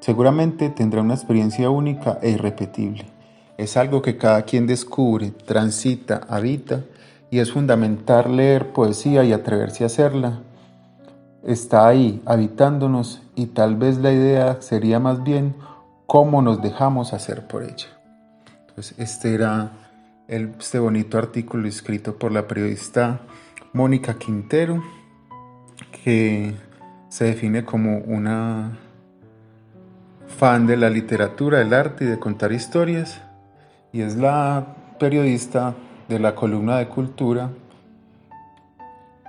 Seguramente 0.00 0.70
tendrá 0.70 1.02
una 1.02 1.14
experiencia 1.14 1.68
única 1.68 2.18
e 2.22 2.30
irrepetible. 2.30 3.15
Es 3.58 3.76
algo 3.76 4.02
que 4.02 4.16
cada 4.16 4.42
quien 4.42 4.66
descubre, 4.66 5.30
transita, 5.30 6.26
habita, 6.28 6.82
y 7.30 7.38
es 7.38 7.52
fundamental 7.52 8.36
leer 8.36 8.72
poesía 8.72 9.24
y 9.24 9.32
atreverse 9.32 9.84
a 9.84 9.86
hacerla 9.86 10.40
está 11.46 11.86
ahí 11.86 12.20
habitándonos 12.26 13.22
y 13.36 13.46
tal 13.46 13.76
vez 13.76 13.98
la 13.98 14.12
idea 14.12 14.60
sería 14.60 14.98
más 14.98 15.22
bien 15.22 15.54
cómo 16.06 16.42
nos 16.42 16.60
dejamos 16.60 17.12
hacer 17.12 17.46
por 17.46 17.62
ella. 17.62 17.86
Entonces, 18.68 18.98
este 18.98 19.34
era 19.34 19.70
este 20.28 20.80
bonito 20.80 21.18
artículo 21.18 21.68
escrito 21.68 22.16
por 22.16 22.32
la 22.32 22.48
periodista 22.48 23.20
Mónica 23.72 24.14
Quintero, 24.14 24.82
que 26.02 26.54
se 27.08 27.26
define 27.26 27.64
como 27.64 27.98
una 27.98 28.76
fan 30.26 30.66
de 30.66 30.76
la 30.76 30.90
literatura, 30.90 31.58
del 31.58 31.72
arte 31.72 32.04
y 32.04 32.08
de 32.08 32.18
contar 32.18 32.50
historias, 32.52 33.20
y 33.92 34.02
es 34.02 34.16
la 34.16 34.66
periodista 34.98 35.74
de 36.08 36.18
la 36.18 36.34
columna 36.34 36.78
de 36.78 36.88
cultura 36.88 37.50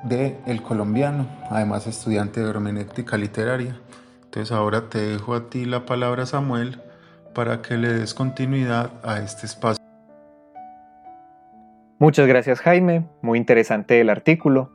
de 0.03 0.37
El 0.45 0.61
Colombiano, 0.61 1.27
además 1.49 1.87
estudiante 1.87 2.41
de 2.41 2.49
hermenéutica 2.49 3.17
literaria. 3.17 3.79
Entonces 4.23 4.51
ahora 4.51 4.89
te 4.89 4.99
dejo 4.99 5.33
a 5.33 5.49
ti 5.49 5.65
la 5.65 5.85
palabra 5.85 6.25
Samuel 6.25 6.81
para 7.33 7.61
que 7.61 7.77
le 7.77 7.93
des 7.93 8.13
continuidad 8.13 8.91
a 9.03 9.19
este 9.19 9.45
espacio. 9.45 9.83
Muchas 11.99 12.27
gracias 12.27 12.59
Jaime, 12.59 13.07
muy 13.21 13.39
interesante 13.39 13.99
el 13.99 14.09
artículo. 14.09 14.71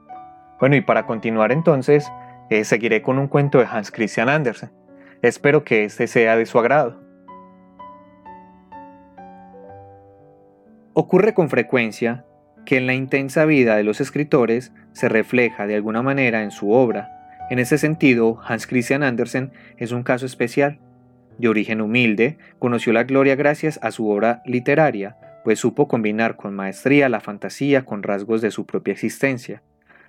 Bueno, 0.59 0.77
y 0.77 0.81
para 0.81 1.07
continuar 1.07 1.53
entonces, 1.53 2.11
eh, 2.51 2.64
seguiré 2.64 3.03
con 3.03 3.18
un 3.18 3.29
cuento 3.29 3.59
de 3.59 3.66
Hans 3.66 3.90
Christian 3.90 4.29
Andersen. 4.29 4.71
Espero 5.23 5.64
que 5.64 5.85
este 5.85 6.07
sea 6.07 6.37
de 6.37 6.47
su 6.47 6.59
agrado. 6.59 7.02
Ocurre 10.94 11.33
con 11.33 11.48
frecuencia 11.48 12.26
que 12.66 12.76
en 12.76 12.87
la 12.87 12.92
intensa 12.92 13.46
vida 13.46 13.76
de 13.76 13.83
los 13.83 14.02
escritores 14.02 14.72
se 14.92 15.09
refleja 15.09 15.66
de 15.66 15.74
alguna 15.74 16.02
manera 16.02 16.42
en 16.42 16.50
su 16.50 16.72
obra. 16.72 17.09
En 17.48 17.59
ese 17.59 17.78
sentido, 17.78 18.38
Hans 18.46 18.66
Christian 18.66 19.02
Andersen 19.02 19.52
es 19.78 19.92
un 19.92 20.02
caso 20.02 20.26
especial. 20.26 20.81
De 21.38 21.48
origen 21.48 21.81
humilde, 21.81 22.37
conoció 22.59 22.92
la 22.92 23.05
gloria 23.05 23.37
gracias 23.37 23.81
a 23.83 23.90
su 23.90 24.07
obra 24.07 24.42
literaria, 24.44 25.16
pues 25.44 25.59
supo 25.59 25.88
combinar 25.88 26.37
con 26.37 26.55
maestría 26.55 27.09
la 27.09 27.20
fantasía 27.20 27.87
con 27.87 28.02
rasgos 28.02 28.42
de 28.42 28.50
su 28.50 28.66
propia 28.66 28.92
existencia. 28.92 29.62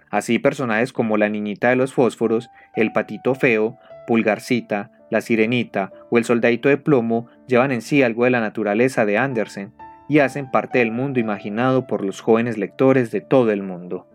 Así 0.10 0.38
personajes 0.38 0.92
como 0.92 1.16
la 1.16 1.30
niñita 1.30 1.70
de 1.70 1.78
los 1.78 1.94
fósforos, 1.94 2.50
el 2.76 2.92
patito 2.92 3.36
feo, 3.36 3.78
Pulgarcita, 4.06 4.92
La 5.10 5.22
Sirenita 5.22 5.94
o 6.12 6.18
El 6.18 6.26
Soldadito 6.26 6.68
de 6.68 6.76
Plomo 6.76 7.30
llevan 7.48 7.72
en 7.72 7.82
sí 7.82 8.04
algo 8.04 8.26
de 8.26 8.32
la 8.32 8.42
naturaleza 8.42 9.06
de 9.06 9.18
Andersen 9.18 9.72
y 10.10 10.20
hacen 10.20 10.52
parte 10.52 10.80
del 10.80 10.92
mundo 10.92 11.20
imaginado 11.20 11.88
por 11.88 12.04
los 12.04 12.22
jóvenes 12.22 12.58
lectores 12.58 13.12
de 13.12 13.22
todo 13.22 13.52
el 13.52 13.64
mundo. 13.64 14.08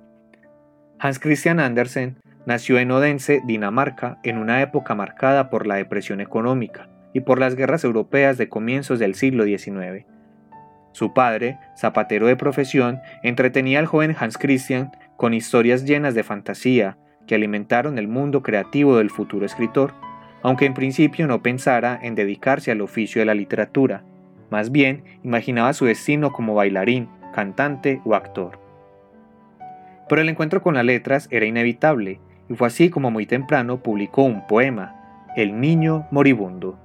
Hans 0.98 1.18
Christian 1.18 1.60
Andersen 1.60 2.18
nació 2.46 2.78
en 2.78 2.90
Odense, 2.90 3.42
Dinamarca, 3.46 4.18
en 4.22 4.38
una 4.38 4.62
época 4.62 4.94
marcada 4.94 5.50
por 5.50 5.66
la 5.66 5.76
depresión 5.76 6.20
económica 6.20 6.88
y 7.12 7.20
por 7.20 7.38
las 7.38 7.54
guerras 7.54 7.84
europeas 7.84 8.38
de 8.38 8.48
comienzos 8.48 8.98
del 8.98 9.14
siglo 9.14 9.44
XIX. 9.44 10.06
Su 10.92 11.12
padre, 11.12 11.58
zapatero 11.76 12.26
de 12.26 12.36
profesión, 12.36 13.00
entretenía 13.22 13.78
al 13.78 13.86
joven 13.86 14.16
Hans 14.18 14.38
Christian 14.38 14.90
con 15.16 15.34
historias 15.34 15.84
llenas 15.84 16.14
de 16.14 16.24
fantasía 16.24 16.96
que 17.26 17.34
alimentaron 17.34 17.98
el 17.98 18.08
mundo 18.08 18.42
creativo 18.42 18.96
del 18.96 19.10
futuro 19.10 19.46
escritor, 19.46 19.92
aunque 20.42 20.64
en 20.64 20.74
principio 20.74 21.26
no 21.26 21.42
pensara 21.42 21.98
en 22.02 22.14
dedicarse 22.14 22.70
al 22.70 22.80
oficio 22.80 23.20
de 23.20 23.26
la 23.26 23.34
literatura, 23.34 24.02
más 24.50 24.70
bien 24.70 25.04
imaginaba 25.22 25.72
su 25.72 25.84
destino 25.84 26.32
como 26.32 26.54
bailarín, 26.54 27.08
cantante 27.34 28.00
o 28.04 28.14
actor. 28.14 28.58
Pero 30.08 30.22
el 30.22 30.28
encuentro 30.28 30.62
con 30.62 30.74
las 30.74 30.84
letras 30.84 31.28
era 31.30 31.46
inevitable, 31.46 32.20
y 32.48 32.54
fue 32.54 32.68
así 32.68 32.90
como 32.90 33.10
muy 33.10 33.26
temprano 33.26 33.82
publicó 33.82 34.22
un 34.22 34.46
poema, 34.46 35.26
El 35.36 35.60
Niño 35.60 36.06
Moribundo, 36.10 36.78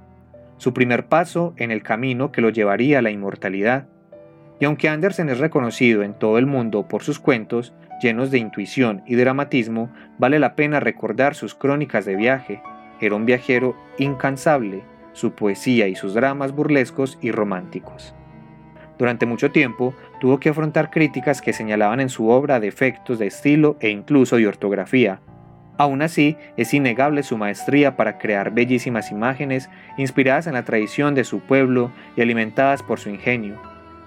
su 0.58 0.73
primer 0.73 1.08
paso 1.08 1.54
en 1.58 1.71
el 1.71 1.84
camino 1.84 2.32
que 2.32 2.41
lo 2.41 2.49
llevaría 2.49 2.99
a 2.99 3.02
la 3.02 3.12
inmortalidad. 3.12 3.88
Y 4.60 4.65
aunque 4.65 4.88
Andersen 4.88 5.30
es 5.30 5.39
reconocido 5.39 6.04
en 6.04 6.13
todo 6.13 6.38
el 6.38 6.45
mundo 6.45 6.88
por 6.88 7.04
sus 7.04 7.19
cuentos, 7.19 7.73
llenos 8.02 8.32
de 8.32 8.38
intuición 8.38 9.02
y 9.06 9.15
dramatismo, 9.15 9.89
vale 10.17 10.39
la 10.39 10.56
pena 10.56 10.80
recordar 10.80 11.36
sus 11.36 11.56
crónicas 11.56 12.06
de 12.06 12.15
viaje. 12.15 12.62
Era 13.02 13.15
un 13.15 13.26
viajero 13.26 13.76
incansable, 13.97 14.84
su 15.13 15.32
poesía 15.32 15.88
y 15.88 15.95
sus 15.95 16.13
dramas 16.13 16.54
burlescos 16.54 17.17
y 17.21 17.32
románticos. 17.32 18.13
Durante 18.97 19.26
mucho 19.26 19.52
tiempo 19.52 19.93
tuvo 20.19 20.39
que 20.39 20.49
afrontar 20.49 20.91
críticas 20.91 21.41
que 21.41 21.54
señalaban 21.54 21.99
en 21.99 22.10
su 22.10 22.30
obra 22.30 22.60
defectos 22.60 23.19
de 23.19 23.28
estilo 23.28 23.78
e 23.80 23.89
incluso 23.89 24.38
de 24.38 24.47
ortografía. 24.47 25.19
Aún 25.78 26.04
así, 26.04 26.38
es 26.56 26.73
innegable 26.73 27.23
su 27.23 27.38
maestría 27.38 27.95
para 27.95 28.19
crear 28.19 28.52
bellísimas 28.52 29.12
imágenes 29.12 29.69
inspiradas 29.97 30.45
en 30.45 30.54
la 30.54 30.63
tradición 30.63 31.15
de 31.15 31.23
su 31.23 31.39
pueblo 31.39 31.91
y 32.15 32.21
alimentadas 32.21 32.84
por 32.84 32.99
su 32.99 33.10
ingenio. 33.10 33.60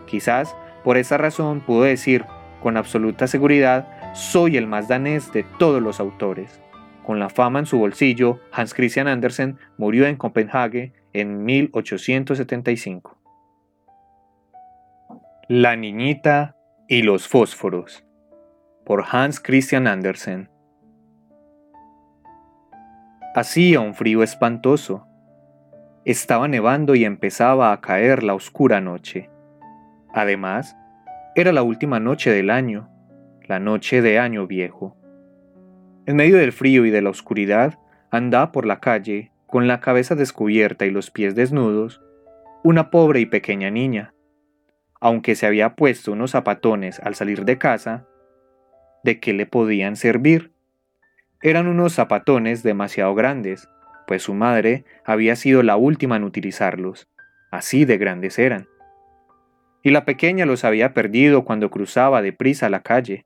Quizás 0.06 0.54
por 0.84 0.96
esa 0.96 1.18
razón 1.18 1.60
pudo 1.60 1.82
decir 1.82 2.24
con 2.62 2.76
absoluta 2.76 3.26
seguridad, 3.26 3.88
soy 4.14 4.56
el 4.56 4.66
más 4.66 4.88
danés 4.88 5.32
de 5.32 5.44
todos 5.58 5.82
los 5.82 6.00
autores. 6.00 6.60
Con 7.04 7.18
la 7.18 7.28
fama 7.28 7.58
en 7.58 7.66
su 7.66 7.78
bolsillo, 7.78 8.40
Hans 8.50 8.74
Christian 8.74 9.08
Andersen 9.08 9.58
murió 9.76 10.06
en 10.06 10.16
Copenhague 10.16 10.92
en 11.20 11.44
1875. 11.44 13.18
La 15.48 15.76
niñita 15.76 16.56
y 16.88 17.02
los 17.02 17.26
fósforos 17.28 18.04
por 18.84 19.04
Hans 19.10 19.40
Christian 19.40 19.86
Andersen. 19.86 20.50
Hacía 23.34 23.80
un 23.80 23.94
frío 23.94 24.22
espantoso. 24.22 25.06
Estaba 26.04 26.46
nevando 26.48 26.94
y 26.94 27.04
empezaba 27.04 27.72
a 27.72 27.80
caer 27.80 28.22
la 28.22 28.34
oscura 28.34 28.80
noche. 28.80 29.28
Además, 30.14 30.76
era 31.34 31.52
la 31.52 31.62
última 31.62 31.98
noche 31.98 32.30
del 32.30 32.50
año, 32.50 32.88
la 33.42 33.58
noche 33.58 34.02
de 34.02 34.18
Año 34.18 34.46
Viejo. 34.46 34.96
En 36.06 36.16
medio 36.16 36.36
del 36.36 36.52
frío 36.52 36.86
y 36.86 36.90
de 36.90 37.02
la 37.02 37.10
oscuridad, 37.10 37.78
andaba 38.10 38.52
por 38.52 38.66
la 38.66 38.78
calle, 38.80 39.32
con 39.46 39.68
la 39.68 39.80
cabeza 39.80 40.14
descubierta 40.14 40.86
y 40.86 40.90
los 40.90 41.10
pies 41.10 41.34
desnudos, 41.34 42.02
una 42.64 42.90
pobre 42.90 43.20
y 43.20 43.26
pequeña 43.26 43.70
niña. 43.70 44.14
Aunque 45.00 45.34
se 45.34 45.46
había 45.46 45.76
puesto 45.76 46.12
unos 46.12 46.32
zapatones 46.32 47.00
al 47.00 47.14
salir 47.14 47.44
de 47.44 47.58
casa, 47.58 48.06
¿de 49.04 49.20
qué 49.20 49.32
le 49.32 49.46
podían 49.46 49.96
servir? 49.96 50.52
Eran 51.42 51.66
unos 51.66 51.94
zapatones 51.94 52.62
demasiado 52.62 53.14
grandes, 53.14 53.68
pues 54.06 54.22
su 54.22 54.34
madre 54.34 54.84
había 55.04 55.36
sido 55.36 55.62
la 55.62 55.76
última 55.76 56.16
en 56.16 56.24
utilizarlos. 56.24 57.08
Así 57.50 57.84
de 57.84 57.98
grandes 57.98 58.38
eran 58.38 58.66
y 59.86 59.90
la 59.90 60.04
pequeña 60.04 60.46
los 60.46 60.64
había 60.64 60.92
perdido 60.94 61.44
cuando 61.44 61.70
cruzaba 61.70 62.20
deprisa 62.20 62.68
la 62.68 62.80
calle, 62.82 63.24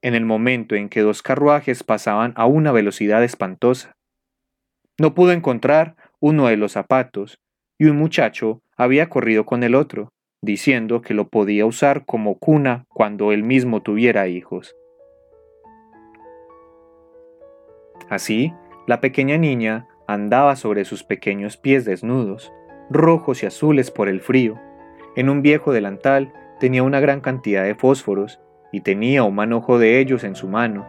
en 0.00 0.14
el 0.14 0.24
momento 0.24 0.76
en 0.76 0.88
que 0.88 1.00
dos 1.00 1.22
carruajes 1.22 1.82
pasaban 1.82 2.32
a 2.36 2.46
una 2.46 2.70
velocidad 2.70 3.24
espantosa. 3.24 3.96
No 4.98 5.14
pudo 5.14 5.32
encontrar 5.32 5.96
uno 6.20 6.46
de 6.46 6.56
los 6.56 6.72
zapatos, 6.72 7.38
y 7.78 7.86
un 7.86 7.96
muchacho 7.96 8.60
había 8.76 9.08
corrido 9.08 9.46
con 9.46 9.62
el 9.62 9.74
otro, 9.74 10.10
diciendo 10.42 11.02
que 11.02 11.14
lo 11.14 11.28
podía 11.28 11.66
usar 11.66 12.04
como 12.04 12.38
cuna 12.38 12.84
cuando 12.88 13.32
él 13.32 13.42
mismo 13.42 13.82
tuviera 13.82 14.28
hijos. 14.28 14.76
Así, 18.08 18.52
la 18.86 19.00
pequeña 19.00 19.38
niña 19.38 19.88
andaba 20.06 20.56
sobre 20.56 20.84
sus 20.84 21.04
pequeños 21.04 21.56
pies 21.56 21.84
desnudos, 21.84 22.52
rojos 22.90 23.42
y 23.42 23.46
azules 23.46 23.90
por 23.90 24.08
el 24.08 24.20
frío, 24.20 24.60
en 25.14 25.28
un 25.28 25.42
viejo 25.42 25.72
delantal 25.72 26.32
tenía 26.58 26.82
una 26.82 27.00
gran 27.00 27.20
cantidad 27.20 27.64
de 27.64 27.74
fósforos 27.74 28.40
y 28.72 28.80
tenía 28.80 29.24
un 29.24 29.34
manojo 29.34 29.78
de 29.78 29.98
ellos 29.98 30.24
en 30.24 30.34
su 30.34 30.48
mano. 30.48 30.86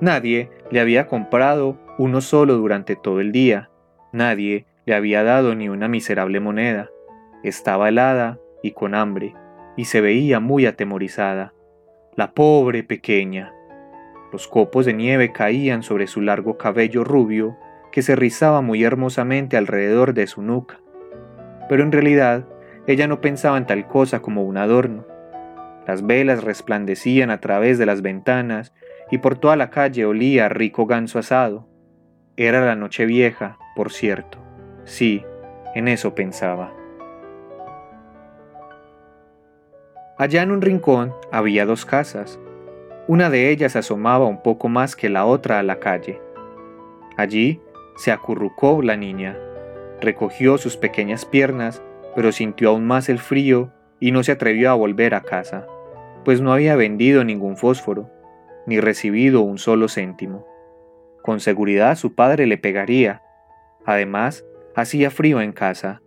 Nadie 0.00 0.50
le 0.70 0.80
había 0.80 1.06
comprado 1.06 1.78
uno 1.98 2.20
solo 2.20 2.54
durante 2.54 2.96
todo 2.96 3.20
el 3.20 3.32
día, 3.32 3.70
nadie 4.12 4.66
le 4.84 4.94
había 4.94 5.22
dado 5.22 5.54
ni 5.54 5.68
una 5.68 5.88
miserable 5.88 6.40
moneda. 6.40 6.90
Estaba 7.42 7.88
helada 7.88 8.38
y 8.62 8.72
con 8.72 8.94
hambre, 8.94 9.34
y 9.76 9.86
se 9.86 10.00
veía 10.00 10.40
muy 10.40 10.66
atemorizada. 10.66 11.52
La 12.14 12.32
pobre 12.32 12.82
pequeña. 12.82 13.52
Los 14.32 14.48
copos 14.48 14.86
de 14.86 14.92
nieve 14.92 15.32
caían 15.32 15.82
sobre 15.82 16.06
su 16.06 16.20
largo 16.20 16.56
cabello 16.56 17.04
rubio, 17.04 17.56
que 17.92 18.02
se 18.02 18.16
rizaba 18.16 18.60
muy 18.60 18.84
hermosamente 18.84 19.56
alrededor 19.56 20.12
de 20.14 20.26
su 20.26 20.42
nuca 20.42 20.80
pero 21.68 21.82
en 21.82 21.92
realidad 21.92 22.44
ella 22.86 23.08
no 23.08 23.20
pensaba 23.20 23.58
en 23.58 23.66
tal 23.66 23.86
cosa 23.86 24.20
como 24.20 24.42
un 24.44 24.56
adorno. 24.56 25.04
Las 25.86 26.06
velas 26.06 26.44
resplandecían 26.44 27.30
a 27.30 27.40
través 27.40 27.78
de 27.78 27.86
las 27.86 28.02
ventanas 28.02 28.72
y 29.10 29.18
por 29.18 29.38
toda 29.38 29.56
la 29.56 29.70
calle 29.70 30.04
olía 30.04 30.48
rico 30.48 30.86
ganso 30.86 31.18
asado. 31.18 31.68
Era 32.36 32.64
la 32.64 32.76
noche 32.76 33.06
vieja, 33.06 33.58
por 33.74 33.92
cierto. 33.92 34.38
Sí, 34.84 35.24
en 35.74 35.88
eso 35.88 36.14
pensaba. 36.14 36.72
Allá 40.18 40.42
en 40.42 40.50
un 40.50 40.62
rincón 40.62 41.14
había 41.30 41.66
dos 41.66 41.84
casas. 41.84 42.38
Una 43.06 43.30
de 43.30 43.50
ellas 43.50 43.76
asomaba 43.76 44.26
un 44.26 44.42
poco 44.42 44.68
más 44.68 44.96
que 44.96 45.08
la 45.08 45.26
otra 45.26 45.58
a 45.58 45.62
la 45.62 45.78
calle. 45.78 46.20
Allí 47.16 47.60
se 47.96 48.12
acurrucó 48.12 48.82
la 48.82 48.96
niña, 48.96 49.38
Recogió 50.00 50.58
sus 50.58 50.76
pequeñas 50.76 51.24
piernas, 51.24 51.82
pero 52.14 52.30
sintió 52.30 52.70
aún 52.70 52.86
más 52.86 53.08
el 53.08 53.18
frío 53.18 53.72
y 53.98 54.12
no 54.12 54.22
se 54.22 54.32
atrevió 54.32 54.70
a 54.70 54.74
volver 54.74 55.14
a 55.14 55.22
casa, 55.22 55.66
pues 56.24 56.40
no 56.40 56.52
había 56.52 56.76
vendido 56.76 57.24
ningún 57.24 57.56
fósforo, 57.56 58.10
ni 58.66 58.80
recibido 58.80 59.40
un 59.40 59.58
solo 59.58 59.88
céntimo. 59.88 60.46
Con 61.22 61.40
seguridad 61.40 61.96
su 61.96 62.14
padre 62.14 62.46
le 62.46 62.58
pegaría. 62.58 63.22
Además, 63.84 64.44
hacía 64.74 65.10
frío 65.10 65.40
en 65.40 65.52
casa. 65.52 66.02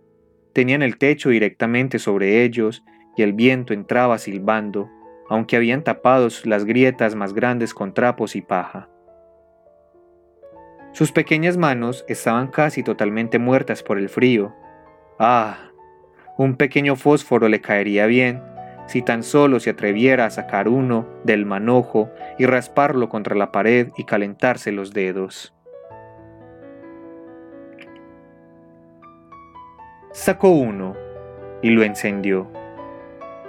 Tenían 0.52 0.82
el 0.82 0.98
techo 0.98 1.30
directamente 1.30 1.98
sobre 1.98 2.42
ellos 2.42 2.82
y 3.16 3.22
el 3.22 3.32
viento 3.32 3.72
entraba 3.72 4.18
silbando, 4.18 4.90
aunque 5.28 5.56
habían 5.56 5.84
tapado 5.84 6.28
las 6.44 6.64
grietas 6.64 7.14
más 7.14 7.34
grandes 7.34 7.74
con 7.74 7.94
trapos 7.94 8.36
y 8.36 8.42
paja. 8.42 8.88
Sus 10.92 11.12
pequeñas 11.12 11.56
manos 11.56 12.04
estaban 12.08 12.48
casi 12.48 12.82
totalmente 12.82 13.38
muertas 13.38 13.82
por 13.82 13.98
el 13.98 14.08
frío. 14.08 14.54
Ah, 15.18 15.70
un 16.36 16.56
pequeño 16.56 16.96
fósforo 16.96 17.48
le 17.48 17.60
caería 17.60 18.06
bien 18.06 18.42
si 18.90 19.02
tan 19.02 19.22
solo 19.22 19.60
se 19.60 19.70
atreviera 19.70 20.24
a 20.24 20.30
sacar 20.30 20.66
uno 20.66 21.06
del 21.22 21.46
manojo 21.46 22.10
y 22.40 22.46
rasparlo 22.46 23.08
contra 23.08 23.36
la 23.36 23.52
pared 23.52 23.90
y 23.96 24.02
calentarse 24.02 24.72
los 24.72 24.92
dedos. 24.92 25.54
Sacó 30.10 30.48
uno 30.50 30.96
y 31.62 31.70
lo 31.70 31.84
encendió. 31.84 32.50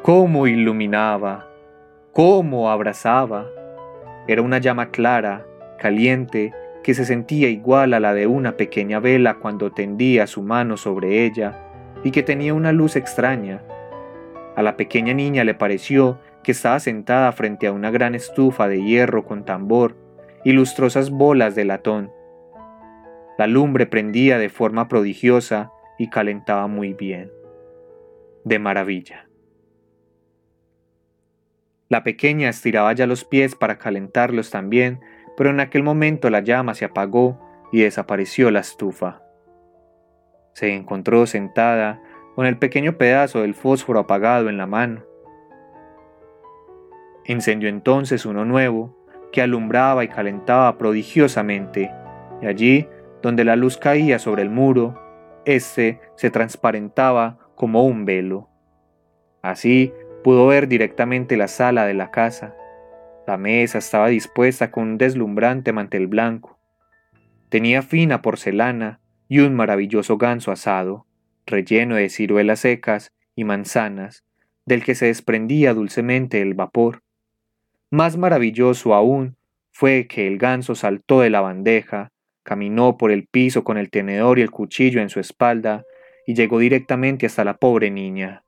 ¡Cómo 0.04 0.46
iluminaba! 0.46 1.48
¡Cómo 2.14 2.70
abrazaba! 2.70 3.48
Era 4.28 4.44
una 4.44 4.60
llama 4.60 4.92
clara, 4.92 5.48
caliente 5.80 6.54
que 6.84 6.94
se 6.94 7.04
sentía 7.04 7.50
igual 7.50 7.96
a 7.96 8.00
la 8.00 8.14
de 8.14 8.28
una 8.28 8.58
pequeña 8.58 9.00
vela 9.00 9.40
cuando 9.40 9.72
tendía 9.72 10.28
su 10.28 10.44
mano 10.44 10.78
sobre 10.78 11.26
ella 11.26 11.56
y 12.04 12.12
que 12.12 12.22
tenía 12.22 12.54
una 12.54 12.72
luz 12.72 12.96
extraña. 12.96 13.64
A 14.56 14.62
la 14.62 14.76
pequeña 14.76 15.14
niña 15.14 15.44
le 15.44 15.54
pareció 15.54 16.20
que 16.44 16.52
estaba 16.52 16.80
sentada 16.80 17.32
frente 17.32 17.68
a 17.68 17.72
una 17.72 17.92
gran 17.92 18.16
estufa 18.16 18.68
de 18.68 18.84
hierro 18.84 19.26
con 19.26 19.46
tambor 19.46 19.96
y 20.44 20.52
lustrosas 20.52 21.10
bolas 21.10 21.56
de 21.56 21.66
latón. 21.66 22.12
La 23.38 23.48
lumbre 23.48 23.86
prendía 23.86 24.38
de 24.38 24.50
forma 24.50 24.88
prodigiosa 24.88 25.72
y 25.98 26.10
calentaba 26.10 26.68
muy 26.68 26.94
bien. 26.94 27.32
De 28.44 28.60
maravilla. 28.60 29.28
La 31.90 32.04
pequeña 32.04 32.50
estiraba 32.50 32.94
ya 32.94 33.06
los 33.06 33.26
pies 33.26 33.56
para 33.56 33.78
calentarlos 33.78 34.50
también, 34.50 35.02
pero 35.38 35.50
en 35.50 35.60
aquel 35.60 35.84
momento 35.84 36.30
la 36.30 36.40
llama 36.42 36.74
se 36.74 36.86
apagó 36.86 37.40
y 37.72 37.82
desapareció 37.82 38.50
la 38.52 38.62
estufa. 38.62 39.22
Se 40.54 40.74
encontró 40.74 41.26
sentada 41.26 42.02
con 42.42 42.48
el 42.48 42.58
pequeño 42.58 42.98
pedazo 42.98 43.42
del 43.42 43.54
fósforo 43.54 44.00
apagado 44.00 44.50
en 44.50 44.58
la 44.58 44.66
mano. 44.66 45.04
Encendió 47.24 47.70
entonces 47.70 48.26
uno 48.26 48.46
nuevo, 48.46 48.98
que 49.32 49.44
alumbraba 49.44 50.04
y 50.04 50.08
calentaba 50.08 50.76
prodigiosamente, 50.80 51.92
y 52.42 52.48
allí, 52.48 52.88
donde 53.22 53.44
la 53.44 53.56
luz 53.56 53.78
caía 53.78 54.18
sobre 54.18 54.42
el 54.42 54.50
muro, 54.50 55.00
éste 55.46 56.02
se 56.16 56.32
transparentaba 56.32 57.38
como 57.54 57.86
un 57.86 58.06
velo. 58.06 58.50
Así 59.44 59.94
pudo 60.24 60.48
ver 60.48 60.68
directamente 60.68 61.38
la 61.38 61.48
sala 61.48 61.86
de 61.86 61.94
la 61.94 62.10
casa. 62.10 62.56
La 63.28 63.38
mesa 63.38 63.78
estaba 63.78 64.08
dispuesta 64.08 64.72
con 64.72 64.86
un 64.86 64.98
deslumbrante 64.98 65.74
mantel 65.74 66.08
blanco. 66.08 66.58
Tenía 67.50 67.84
fina 67.84 68.24
porcelana 68.24 69.00
y 69.28 69.42
un 69.42 69.54
maravilloso 69.54 70.18
ganso 70.18 70.52
asado, 70.52 71.06
relleno 71.46 71.96
de 71.96 72.10
ciruelas 72.10 72.62
secas 72.62 73.14
y 73.36 73.44
manzanas, 73.44 74.24
del 74.66 74.84
que 74.84 74.96
se 74.96 75.08
desprendía 75.08 75.74
dulcemente 75.74 76.42
el 76.42 76.54
vapor. 76.54 77.02
Más 77.90 78.18
maravilloso 78.18 78.94
aún 78.94 79.36
fue 79.72 80.08
que 80.08 80.28
el 80.28 80.38
ganso 80.38 80.76
saltó 80.76 81.22
de 81.22 81.30
la 81.30 81.42
bandeja, 81.42 82.12
caminó 82.44 82.98
por 82.98 83.12
el 83.12 83.28
piso 83.28 83.64
con 83.64 83.78
el 83.78 83.90
tenedor 83.90 84.40
y 84.40 84.42
el 84.42 84.52
cuchillo 84.52 85.02
en 85.02 85.10
su 85.10 85.20
espalda 85.20 85.84
y 86.26 86.36
llegó 86.36 86.60
directamente 86.60 87.26
hasta 87.26 87.44
la 87.44 87.56
pobre 87.56 87.90
niña. 87.92 88.44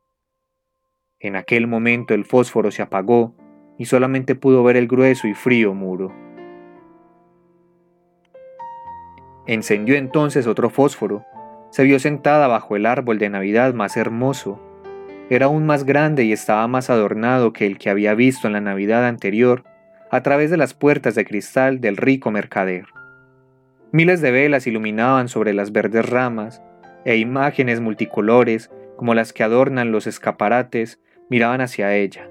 En 1.20 1.36
aquel 1.36 1.68
momento 1.68 2.14
el 2.14 2.26
fósforo 2.26 2.72
se 2.72 2.82
apagó 2.82 3.36
y 3.78 3.86
solamente 3.86 4.36
pudo 4.36 4.64
ver 4.64 4.78
el 4.78 4.88
grueso 4.88 5.28
y 5.28 5.34
frío 5.34 5.74
muro. 5.74 6.14
Encendió 9.46 9.96
entonces 9.96 10.48
otro 10.48 10.70
fósforo. 10.70 11.26
Se 11.74 11.84
vio 11.84 11.98
sentada 11.98 12.46
bajo 12.46 12.76
el 12.76 12.86
árbol 12.86 13.18
de 13.18 13.32
Navidad 13.32 13.74
más 13.74 13.98
hermoso, 13.98 14.62
era 15.32 15.48
aún 15.48 15.66
más 15.66 15.86
grande 15.86 16.24
y 16.24 16.32
estaba 16.32 16.68
más 16.68 16.92
adornado 16.92 17.52
que 17.52 17.66
el 17.66 17.80
que 17.80 17.90
había 17.90 18.14
visto 18.14 18.46
en 18.46 18.54
la 18.54 18.62
Navidad 18.62 19.08
anterior 19.08 19.64
a 20.12 20.22
través 20.22 20.52
de 20.52 20.58
las 20.58 20.76
puertas 20.76 21.16
de 21.16 21.26
cristal 21.26 21.82
del 21.82 21.98
rico 21.98 22.30
mercader. 22.30 22.86
Miles 23.92 24.22
de 24.22 24.30
velas 24.30 24.68
iluminaban 24.68 25.30
sobre 25.30 25.52
las 25.52 25.72
verdes 25.72 26.08
ramas, 26.08 26.62
e 27.06 27.18
imágenes 27.18 27.82
multicolores, 27.82 28.70
como 28.96 29.16
las 29.16 29.34
que 29.34 29.42
adornan 29.42 29.92
los 29.92 30.06
escaparates, 30.06 31.02
miraban 31.28 31.60
hacia 31.60 31.96
ella. 31.96 32.30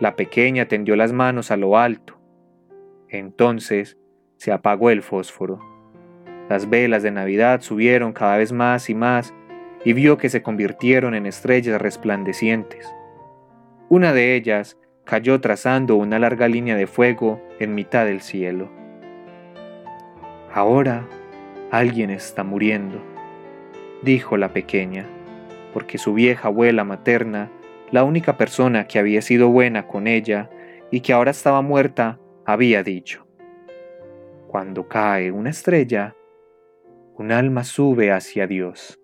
La 0.00 0.16
pequeña 0.16 0.64
tendió 0.64 0.96
las 0.96 1.12
manos 1.12 1.50
a 1.50 1.58
lo 1.58 1.76
alto. 1.76 2.18
Entonces 3.10 3.98
se 4.38 4.50
apagó 4.50 4.88
el 4.88 5.02
fósforo. 5.02 5.73
Las 6.48 6.68
velas 6.68 7.02
de 7.02 7.10
Navidad 7.10 7.62
subieron 7.62 8.12
cada 8.12 8.36
vez 8.36 8.52
más 8.52 8.90
y 8.90 8.94
más 8.94 9.34
y 9.84 9.92
vio 9.92 10.18
que 10.18 10.28
se 10.28 10.42
convirtieron 10.42 11.14
en 11.14 11.26
estrellas 11.26 11.80
resplandecientes. 11.80 12.92
Una 13.88 14.12
de 14.12 14.34
ellas 14.34 14.78
cayó 15.04 15.40
trazando 15.40 15.96
una 15.96 16.18
larga 16.18 16.48
línea 16.48 16.76
de 16.76 16.86
fuego 16.86 17.40
en 17.58 17.74
mitad 17.74 18.06
del 18.06 18.20
cielo. 18.20 18.70
Ahora 20.52 21.06
alguien 21.70 22.10
está 22.10 22.44
muriendo, 22.44 23.02
dijo 24.02 24.36
la 24.36 24.52
pequeña, 24.52 25.06
porque 25.72 25.98
su 25.98 26.14
vieja 26.14 26.48
abuela 26.48 26.84
materna, 26.84 27.50
la 27.90 28.04
única 28.04 28.36
persona 28.36 28.86
que 28.86 28.98
había 28.98 29.20
sido 29.22 29.48
buena 29.48 29.86
con 29.86 30.06
ella 30.06 30.48
y 30.90 31.00
que 31.00 31.12
ahora 31.12 31.32
estaba 31.32 31.60
muerta, 31.62 32.18
había 32.46 32.82
dicho, 32.82 33.26
Cuando 34.46 34.86
cae 34.86 35.32
una 35.32 35.50
estrella, 35.50 36.14
un 37.16 37.30
alma 37.30 37.62
sube 37.62 38.10
hacia 38.10 38.46
Dios. 38.48 38.98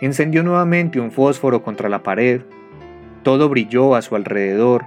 Encendió 0.00 0.44
nuevamente 0.44 1.00
un 1.00 1.10
fósforo 1.10 1.62
contra 1.62 1.88
la 1.88 2.02
pared, 2.02 2.42
todo 3.24 3.48
brilló 3.48 3.96
a 3.96 4.02
su 4.02 4.14
alrededor, 4.14 4.84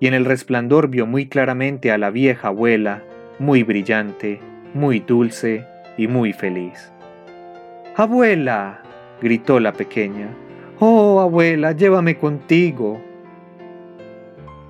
y 0.00 0.06
en 0.06 0.14
el 0.14 0.24
resplandor 0.24 0.88
vio 0.88 1.06
muy 1.06 1.28
claramente 1.28 1.92
a 1.92 1.98
la 1.98 2.10
vieja 2.10 2.48
abuela, 2.48 3.02
muy 3.38 3.62
brillante, 3.62 4.40
muy 4.74 5.00
dulce 5.00 5.66
y 5.96 6.08
muy 6.08 6.32
feliz. 6.32 6.92
Abuela, 7.96 8.82
gritó 9.22 9.60
la 9.60 9.72
pequeña, 9.72 10.28
oh 10.78 11.20
abuela, 11.20 11.72
llévame 11.72 12.18
contigo. 12.18 13.00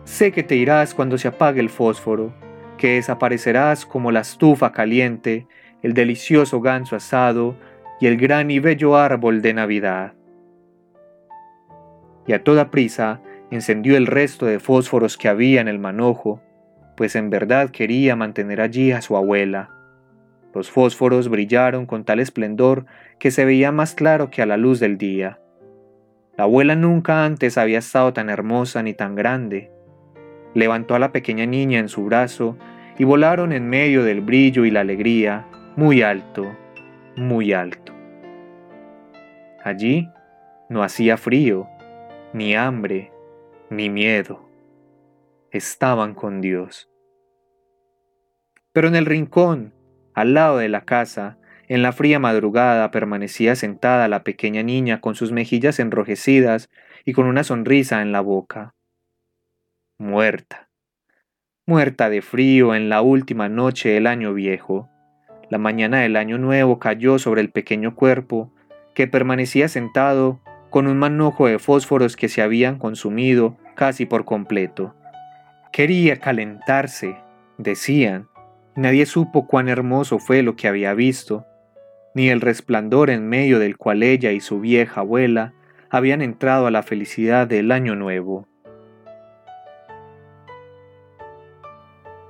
Sé 0.04 0.30
que 0.30 0.42
te 0.42 0.54
irás 0.54 0.94
cuando 0.94 1.18
se 1.18 1.28
apague 1.28 1.60
el 1.60 1.70
fósforo, 1.70 2.32
que 2.76 2.94
desaparecerás 2.94 3.86
como 3.86 4.12
la 4.12 4.20
estufa 4.20 4.72
caliente, 4.72 5.46
el 5.82 5.94
delicioso 5.94 6.60
ganso 6.60 6.96
asado 6.96 7.56
y 8.00 8.06
el 8.06 8.16
gran 8.16 8.50
y 8.50 8.58
bello 8.58 8.96
árbol 8.96 9.42
de 9.42 9.54
Navidad. 9.54 10.12
Y 12.26 12.34
a 12.34 12.44
toda 12.44 12.70
prisa 12.70 13.20
encendió 13.50 13.96
el 13.96 14.06
resto 14.06 14.46
de 14.46 14.60
fósforos 14.60 15.16
que 15.16 15.28
había 15.28 15.60
en 15.60 15.68
el 15.68 15.78
manojo, 15.78 16.40
pues 16.96 17.16
en 17.16 17.30
verdad 17.30 17.70
quería 17.70 18.16
mantener 18.16 18.60
allí 18.60 18.92
a 18.92 19.02
su 19.02 19.16
abuela. 19.16 19.70
Los 20.54 20.70
fósforos 20.70 21.28
brillaron 21.28 21.86
con 21.86 22.04
tal 22.04 22.20
esplendor 22.20 22.86
que 23.18 23.30
se 23.30 23.44
veía 23.44 23.72
más 23.72 23.94
claro 23.94 24.30
que 24.30 24.42
a 24.42 24.46
la 24.46 24.56
luz 24.56 24.78
del 24.78 24.98
día. 24.98 25.40
La 26.36 26.44
abuela 26.44 26.76
nunca 26.76 27.24
antes 27.24 27.58
había 27.58 27.78
estado 27.78 28.12
tan 28.12 28.30
hermosa 28.30 28.82
ni 28.82 28.94
tan 28.94 29.14
grande. 29.14 29.71
Levantó 30.54 30.94
a 30.94 30.98
la 30.98 31.12
pequeña 31.12 31.46
niña 31.46 31.78
en 31.78 31.88
su 31.88 32.04
brazo 32.04 32.56
y 32.98 33.04
volaron 33.04 33.52
en 33.52 33.68
medio 33.68 34.04
del 34.04 34.20
brillo 34.20 34.64
y 34.64 34.70
la 34.70 34.80
alegría, 34.80 35.46
muy 35.76 36.02
alto, 36.02 36.54
muy 37.16 37.52
alto. 37.52 37.92
Allí 39.64 40.08
no 40.68 40.82
hacía 40.82 41.16
frío, 41.16 41.68
ni 42.32 42.54
hambre, 42.54 43.12
ni 43.70 43.88
miedo. 43.88 44.48
Estaban 45.50 46.14
con 46.14 46.40
Dios. 46.40 46.90
Pero 48.72 48.88
en 48.88 48.96
el 48.96 49.06
rincón, 49.06 49.74
al 50.14 50.34
lado 50.34 50.58
de 50.58 50.68
la 50.68 50.82
casa, 50.82 51.38
en 51.68 51.82
la 51.82 51.92
fría 51.92 52.18
madrugada 52.18 52.90
permanecía 52.90 53.54
sentada 53.54 54.08
la 54.08 54.24
pequeña 54.24 54.62
niña 54.62 55.00
con 55.00 55.14
sus 55.14 55.32
mejillas 55.32 55.78
enrojecidas 55.78 56.68
y 57.04 57.12
con 57.12 57.26
una 57.26 57.44
sonrisa 57.44 58.02
en 58.02 58.12
la 58.12 58.20
boca. 58.20 58.74
Muerta. 60.02 60.68
Muerta 61.64 62.10
de 62.10 62.22
frío 62.22 62.74
en 62.74 62.88
la 62.88 63.02
última 63.02 63.48
noche 63.48 63.90
del 63.90 64.08
año 64.08 64.34
viejo. 64.34 64.90
La 65.48 65.58
mañana 65.58 66.00
del 66.00 66.16
año 66.16 66.38
nuevo 66.38 66.80
cayó 66.80 67.20
sobre 67.20 67.40
el 67.40 67.50
pequeño 67.50 67.94
cuerpo 67.94 68.52
que 68.96 69.06
permanecía 69.06 69.68
sentado 69.68 70.40
con 70.70 70.88
un 70.88 70.98
manojo 70.98 71.46
de 71.46 71.60
fósforos 71.60 72.16
que 72.16 72.28
se 72.28 72.42
habían 72.42 72.80
consumido 72.80 73.56
casi 73.76 74.04
por 74.04 74.24
completo. 74.24 74.96
Quería 75.72 76.16
calentarse, 76.16 77.16
decían, 77.56 78.26
nadie 78.74 79.06
supo 79.06 79.46
cuán 79.46 79.68
hermoso 79.68 80.18
fue 80.18 80.42
lo 80.42 80.56
que 80.56 80.66
había 80.66 80.94
visto, 80.94 81.46
ni 82.12 82.28
el 82.28 82.40
resplandor 82.40 83.08
en 83.08 83.28
medio 83.28 83.60
del 83.60 83.76
cual 83.76 84.02
ella 84.02 84.32
y 84.32 84.40
su 84.40 84.58
vieja 84.58 85.02
abuela 85.02 85.54
habían 85.90 86.22
entrado 86.22 86.66
a 86.66 86.72
la 86.72 86.82
felicidad 86.82 87.46
del 87.46 87.70
año 87.70 87.94
nuevo. 87.94 88.48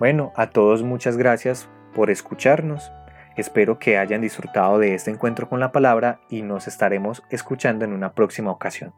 Bueno, 0.02 0.32
a 0.34 0.50
todos 0.50 0.82
muchas 0.82 1.16
gracias 1.16 1.68
por 1.94 2.10
escucharnos. 2.10 2.90
Espero 3.36 3.78
que 3.78 3.98
hayan 3.98 4.20
disfrutado 4.20 4.80
de 4.80 4.96
este 4.96 5.12
encuentro 5.12 5.48
con 5.48 5.60
la 5.60 5.70
palabra 5.70 6.18
y 6.28 6.42
nos 6.42 6.66
estaremos 6.66 7.22
escuchando 7.30 7.84
en 7.84 7.92
una 7.92 8.12
próxima 8.12 8.50
ocasión. 8.50 8.92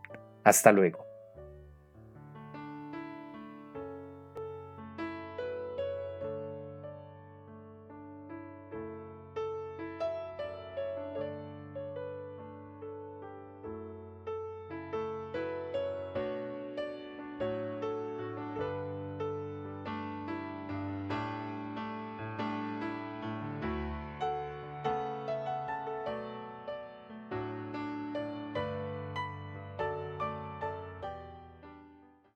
Hasta 0.45 0.73
luego. 0.73 1.04